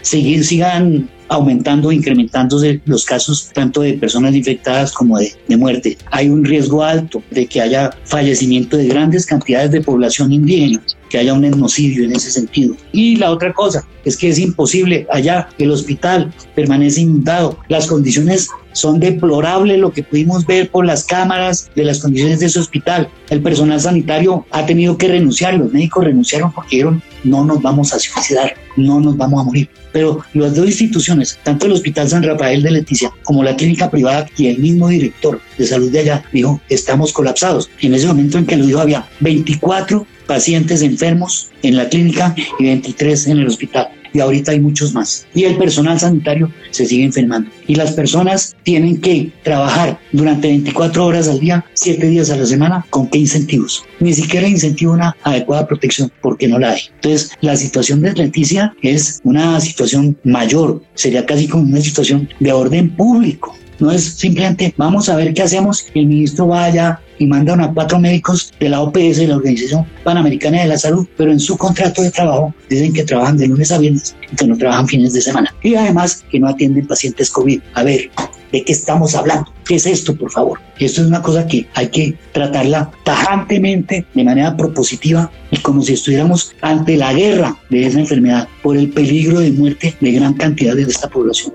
seguir, 0.02 0.44
sigan 0.44 1.08
aumentando, 1.28 1.92
incrementándose 1.92 2.80
los 2.84 3.04
casos 3.04 3.50
tanto 3.52 3.82
de 3.82 3.94
personas 3.94 4.34
infectadas 4.34 4.92
como 4.92 5.18
de, 5.18 5.32
de, 5.46 5.56
muerte. 5.56 5.98
Hay 6.10 6.28
un 6.28 6.44
riesgo 6.44 6.82
alto 6.82 7.22
de 7.30 7.46
que 7.46 7.60
haya 7.60 7.90
fallecimiento 8.04 8.76
de 8.76 8.88
grandes 8.88 9.26
cantidades 9.26 9.70
de 9.70 9.82
población 9.82 10.32
indígena, 10.32 10.82
que 11.08 11.18
haya 11.18 11.34
un 11.34 11.44
etnocidio 11.44 12.04
en 12.04 12.12
ese 12.12 12.30
sentido. 12.30 12.76
Y 12.92 13.16
la 13.16 13.30
otra 13.30 13.52
cosa 13.52 13.86
es 14.04 14.16
que 14.16 14.28
es 14.28 14.38
imposible 14.38 15.06
allá, 15.10 15.48
el 15.58 15.70
hospital 15.70 16.32
permanece 16.54 17.02
inundado, 17.02 17.58
las 17.68 17.86
condiciones 17.86 18.48
son 18.72 19.00
deplorables, 19.00 19.78
lo 19.78 19.92
que 19.92 20.02
pudimos 20.02 20.46
ver 20.46 20.70
por 20.70 20.86
las 20.86 21.04
cámaras 21.04 21.70
de 21.74 21.84
las 21.84 21.98
condiciones 21.98 22.40
de 22.40 22.46
ese 22.46 22.60
hospital. 22.60 23.08
El 23.28 23.42
personal 23.42 23.80
sanitario 23.80 24.46
ha 24.50 24.64
tenido 24.66 24.96
que 24.96 25.08
renunciar, 25.08 25.54
los 25.54 25.72
médicos 25.72 26.04
renunciaron 26.04 26.52
porque 26.52 26.76
dijeron 26.76 27.02
no 27.24 27.44
nos 27.44 27.60
vamos 27.60 27.92
a 27.92 27.98
suicidar, 27.98 28.54
no 28.76 29.00
nos 29.00 29.16
vamos 29.16 29.40
a 29.40 29.44
morir. 29.44 29.68
Pero 29.92 30.20
las 30.34 30.54
dos 30.54 30.66
instituciones, 30.66 31.38
tanto 31.42 31.66
el 31.66 31.72
Hospital 31.72 32.08
San 32.08 32.22
Rafael 32.22 32.62
de 32.62 32.70
Leticia 32.70 33.12
como 33.24 33.42
la 33.42 33.56
clínica 33.56 33.90
privada 33.90 34.26
y 34.36 34.46
el 34.46 34.58
mismo 34.58 34.88
director 34.88 35.40
de 35.56 35.66
salud 35.66 35.90
de 35.90 36.00
allá 36.00 36.24
dijo, 36.32 36.60
estamos 36.68 37.12
colapsados. 37.12 37.70
En 37.80 37.94
ese 37.94 38.06
momento 38.06 38.38
en 38.38 38.46
que 38.46 38.56
lo 38.56 38.66
dijo 38.66 38.80
había 38.80 39.08
24 39.20 40.06
pacientes 40.28 40.82
enfermos 40.82 41.50
en 41.62 41.76
la 41.76 41.88
clínica 41.88 42.36
y 42.60 42.64
23 42.64 43.26
en 43.26 43.38
el 43.38 43.48
hospital. 43.48 43.88
Y 44.12 44.20
ahorita 44.20 44.52
hay 44.52 44.60
muchos 44.60 44.94
más. 44.94 45.26
Y 45.34 45.44
el 45.44 45.56
personal 45.56 45.98
sanitario 45.98 46.50
se 46.70 46.86
sigue 46.86 47.04
enfermando. 47.04 47.50
Y 47.66 47.74
las 47.74 47.92
personas 47.92 48.56
tienen 48.62 49.00
que 49.00 49.32
trabajar 49.42 49.98
durante 50.12 50.48
24 50.48 51.04
horas 51.04 51.28
al 51.28 51.40
día, 51.40 51.64
7 51.74 52.06
días 52.06 52.30
a 52.30 52.36
la 52.36 52.46
semana. 52.46 52.86
¿Con 52.90 53.08
qué 53.08 53.18
incentivos? 53.18 53.84
Ni 54.00 54.14
siquiera 54.14 54.48
incentivo 54.48 54.92
una 54.92 55.14
adecuada 55.24 55.66
protección 55.66 56.10
porque 56.22 56.48
no 56.48 56.58
la 56.58 56.72
hay. 56.72 56.80
Entonces, 56.94 57.32
la 57.40 57.56
situación 57.56 58.00
de 58.00 58.14
Leticia 58.14 58.74
es 58.82 59.20
una 59.24 59.60
situación 59.60 60.16
mayor. 60.24 60.82
Sería 60.94 61.26
casi 61.26 61.46
como 61.46 61.64
una 61.64 61.80
situación 61.80 62.28
de 62.40 62.52
orden 62.52 62.90
público. 62.90 63.56
No 63.78 63.92
es 63.92 64.04
simplemente 64.04 64.74
vamos 64.76 65.08
a 65.08 65.16
ver 65.16 65.32
qué 65.34 65.42
hacemos 65.42 65.86
el 65.94 66.06
ministro 66.06 66.48
vaya 66.48 67.00
y 67.18 67.26
mandan 67.26 67.60
a 67.60 67.72
cuatro 67.72 67.98
médicos 67.98 68.52
de 68.60 68.68
la 68.68 68.80
OPS, 68.80 69.18
la 69.28 69.36
Organización 69.36 69.86
Panamericana 70.04 70.62
de 70.62 70.68
la 70.68 70.78
Salud, 70.78 71.06
pero 71.16 71.32
en 71.32 71.40
su 71.40 71.56
contrato 71.56 72.02
de 72.02 72.10
trabajo 72.10 72.54
dicen 72.68 72.92
que 72.92 73.04
trabajan 73.04 73.36
de 73.36 73.48
lunes 73.48 73.70
a 73.72 73.78
viernes 73.78 74.16
y 74.32 74.36
que 74.36 74.46
no 74.46 74.56
trabajan 74.56 74.88
fines 74.88 75.12
de 75.12 75.20
semana. 75.20 75.54
Y 75.62 75.74
además 75.74 76.24
que 76.30 76.40
no 76.40 76.48
atienden 76.48 76.86
pacientes 76.86 77.30
COVID. 77.30 77.60
A 77.74 77.82
ver, 77.82 78.10
¿de 78.52 78.64
qué 78.64 78.72
estamos 78.72 79.14
hablando? 79.14 79.52
¿Qué 79.64 79.76
es 79.76 79.86
esto, 79.86 80.16
por 80.16 80.30
favor? 80.30 80.60
Esto 80.78 81.02
es 81.02 81.08
una 81.08 81.22
cosa 81.22 81.46
que 81.46 81.66
hay 81.74 81.88
que 81.88 82.16
tratarla 82.32 82.90
tajantemente, 83.04 84.06
de 84.14 84.24
manera 84.24 84.56
propositiva 84.56 85.30
y 85.50 85.58
como 85.58 85.82
si 85.82 85.94
estuviéramos 85.94 86.54
ante 86.62 86.96
la 86.96 87.12
guerra 87.12 87.56
de 87.70 87.86
esa 87.86 88.00
enfermedad 88.00 88.48
por 88.62 88.76
el 88.76 88.90
peligro 88.90 89.40
de 89.40 89.50
muerte 89.50 89.94
de 90.00 90.12
gran 90.12 90.34
cantidad 90.34 90.74
de 90.74 90.82
esta 90.82 91.08
población. 91.08 91.52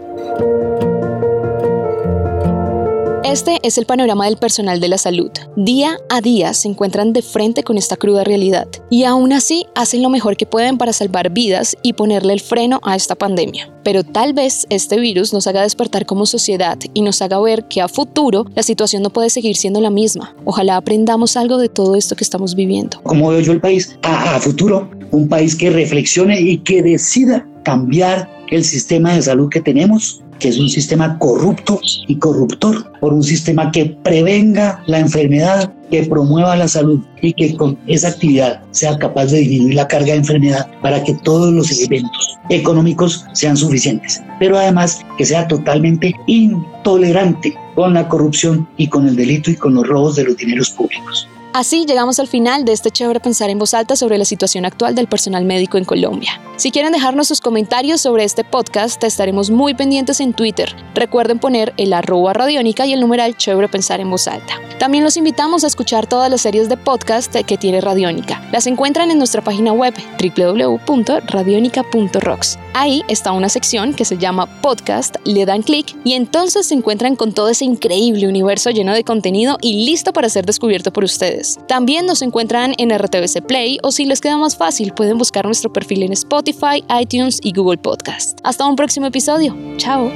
Este 3.33 3.57
es 3.63 3.79
el 3.79 3.87
panorama 3.87 4.25
del 4.25 4.37
personal 4.37 4.79
de 4.79 4.87
la 4.89 4.99
salud. 4.99 5.31
Día 5.57 5.97
a 6.07 6.21
día 6.21 6.53
se 6.53 6.67
encuentran 6.67 7.13
de 7.13 7.23
frente 7.23 7.63
con 7.63 7.79
esta 7.79 7.95
cruda 7.95 8.23
realidad 8.23 8.67
y 8.91 9.05
aún 9.05 9.33
así 9.33 9.65
hacen 9.73 10.03
lo 10.03 10.11
mejor 10.11 10.37
que 10.37 10.45
pueden 10.45 10.77
para 10.77 10.93
salvar 10.93 11.31
vidas 11.31 11.75
y 11.81 11.93
ponerle 11.93 12.33
el 12.33 12.41
freno 12.41 12.79
a 12.83 12.95
esta 12.95 13.15
pandemia. 13.15 13.73
Pero 13.83 14.03
tal 14.03 14.33
vez 14.33 14.67
este 14.69 14.99
virus 14.99 15.33
nos 15.33 15.47
haga 15.47 15.63
despertar 15.63 16.05
como 16.05 16.27
sociedad 16.27 16.77
y 16.93 17.01
nos 17.01 17.23
haga 17.23 17.41
ver 17.41 17.67
que 17.67 17.81
a 17.81 17.87
futuro 17.87 18.45
la 18.53 18.61
situación 18.61 19.01
no 19.01 19.09
puede 19.09 19.31
seguir 19.31 19.55
siendo 19.55 19.81
la 19.81 19.89
misma. 19.89 20.35
Ojalá 20.45 20.77
aprendamos 20.77 21.35
algo 21.35 21.57
de 21.57 21.69
todo 21.69 21.95
esto 21.95 22.15
que 22.15 22.23
estamos 22.23 22.53
viviendo. 22.53 23.01
Como 23.01 23.29
veo 23.29 23.39
yo 23.39 23.51
el 23.51 23.61
país 23.61 23.97
a, 24.03 24.35
a 24.35 24.39
futuro, 24.39 24.91
un 25.09 25.27
país 25.27 25.55
que 25.55 25.71
reflexione 25.71 26.39
y 26.39 26.59
que 26.59 26.83
decida 26.83 27.47
cambiar 27.63 28.29
el 28.51 28.63
sistema 28.63 29.15
de 29.15 29.23
salud 29.23 29.49
que 29.49 29.59
tenemos 29.59 30.21
que 30.43 30.49
es 30.49 30.59
un 30.59 30.67
sistema 30.67 31.17
corrupto 31.19 31.79
y 32.05 32.17
corruptor, 32.17 32.91
por 32.99 33.13
un 33.13 33.23
sistema 33.23 33.71
que 33.71 33.85
prevenga 34.03 34.83
la 34.87 34.99
enfermedad, 34.99 35.73
que 35.89 36.03
promueva 36.03 36.57
la 36.57 36.67
salud 36.67 36.99
y 37.21 37.31
que 37.31 37.55
con 37.55 37.77
esa 37.87 38.09
actividad 38.09 38.61
sea 38.71 38.97
capaz 38.97 39.27
de 39.27 39.39
disminuir 39.39 39.75
la 39.75 39.87
carga 39.87 40.07
de 40.07 40.17
enfermedad 40.17 40.67
para 40.81 41.01
que 41.01 41.13
todos 41.13 41.53
los 41.53 41.71
elementos 41.71 42.37
económicos 42.49 43.25
sean 43.31 43.55
suficientes, 43.55 44.21
pero 44.37 44.57
además 44.57 44.99
que 45.17 45.25
sea 45.25 45.47
totalmente 45.47 46.13
intolerante 46.27 47.55
con 47.73 47.93
la 47.93 48.09
corrupción 48.09 48.67
y 48.75 48.87
con 48.87 49.07
el 49.07 49.15
delito 49.15 49.49
y 49.49 49.55
con 49.55 49.75
los 49.75 49.87
robos 49.87 50.17
de 50.17 50.25
los 50.25 50.35
dineros 50.35 50.71
públicos. 50.71 51.25
Así 51.53 51.85
llegamos 51.85 52.19
al 52.19 52.27
final 52.27 52.65
de 52.65 52.71
este 52.71 52.89
chévere 52.89 53.19
pensar 53.19 53.51
en 53.51 53.59
voz 53.59 53.75
alta 53.75 53.95
sobre 53.95 54.17
la 54.17 54.25
situación 54.25 54.65
actual 54.65 54.95
del 54.95 55.05
personal 55.05 55.45
médico 55.45 55.77
en 55.77 55.85
Colombia. 55.85 56.41
Si 56.55 56.71
quieren 56.71 56.91
dejarnos 56.91 57.27
sus 57.27 57.41
comentarios 57.41 58.01
sobre 58.01 58.23
este 58.23 58.43
podcast, 58.43 59.03
estaremos 59.03 59.51
muy 59.51 59.75
pendientes 59.75 60.19
en 60.19 60.33
Twitter. 60.33 60.75
Recuerden 60.95 61.37
poner 61.37 61.71
el 61.77 61.93
arroba 61.93 62.33
radiónica 62.33 62.87
y 62.87 62.93
el 62.93 63.01
numeral 63.01 63.37
chévere 63.37 63.69
pensar 63.69 63.99
en 63.99 64.09
voz 64.09 64.27
alta. 64.27 64.55
También 64.79 65.03
los 65.03 65.15
invitamos 65.15 65.63
a 65.63 65.67
escuchar 65.67 66.07
todas 66.07 66.31
las 66.31 66.41
series 66.41 66.69
de 66.69 66.77
podcast 66.77 67.35
que 67.35 67.57
tiene 67.57 67.81
Radiónica. 67.81 68.41
Las 68.51 68.65
encuentran 68.65 69.11
en 69.11 69.19
nuestra 69.19 69.43
página 69.43 69.73
web 69.73 69.93
www.radionica.rocks. 70.19 72.57
Ahí 72.73 73.03
está 73.07 73.31
una 73.31 73.49
sección 73.49 73.93
que 73.93 74.05
se 74.05 74.17
llama 74.17 74.59
podcast, 74.61 75.17
le 75.23 75.45
dan 75.45 75.61
clic 75.61 75.95
y 76.03 76.13
entonces 76.13 76.65
se 76.67 76.73
encuentran 76.73 77.15
con 77.15 77.31
todo 77.31 77.49
ese 77.49 77.65
increíble 77.65 78.27
universo 78.27 78.71
lleno 78.71 78.93
de 78.93 79.03
contenido 79.03 79.59
y 79.61 79.85
listo 79.85 80.13
para 80.13 80.29
ser 80.29 80.45
descubierto 80.45 80.91
por 80.91 81.03
ustedes. 81.03 81.42
También 81.67 82.05
nos 82.05 82.21
encuentran 82.21 82.73
en 82.77 82.97
RTBC 82.97 83.45
Play 83.47 83.79
o 83.83 83.91
si 83.91 84.05
les 84.05 84.21
queda 84.21 84.37
más 84.37 84.55
fácil 84.55 84.93
pueden 84.93 85.17
buscar 85.17 85.45
nuestro 85.45 85.71
perfil 85.71 86.03
en 86.03 86.13
Spotify, 86.13 86.83
iTunes 86.99 87.39
y 87.43 87.53
Google 87.53 87.77
Podcast. 87.77 88.39
Hasta 88.43 88.65
un 88.65 88.75
próximo 88.75 89.07
episodio. 89.07 89.55
Chao. 89.77 90.11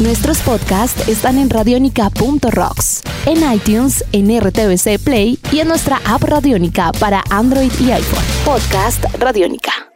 Nuestros 0.00 0.38
podcasts 0.40 1.08
están 1.08 1.36
en 1.36 1.50
radionica.rocks, 1.50 3.02
en 3.26 3.52
iTunes, 3.52 4.02
en 4.12 4.40
RTBC 4.40 4.98
Play 5.04 5.38
y 5.52 5.58
en 5.58 5.68
nuestra 5.68 6.00
app 6.06 6.22
Radionica 6.22 6.90
para 6.92 7.22
Android 7.28 7.70
y 7.80 7.90
iPhone. 7.90 8.24
Podcast 8.46 9.04
Radionica. 9.18 9.88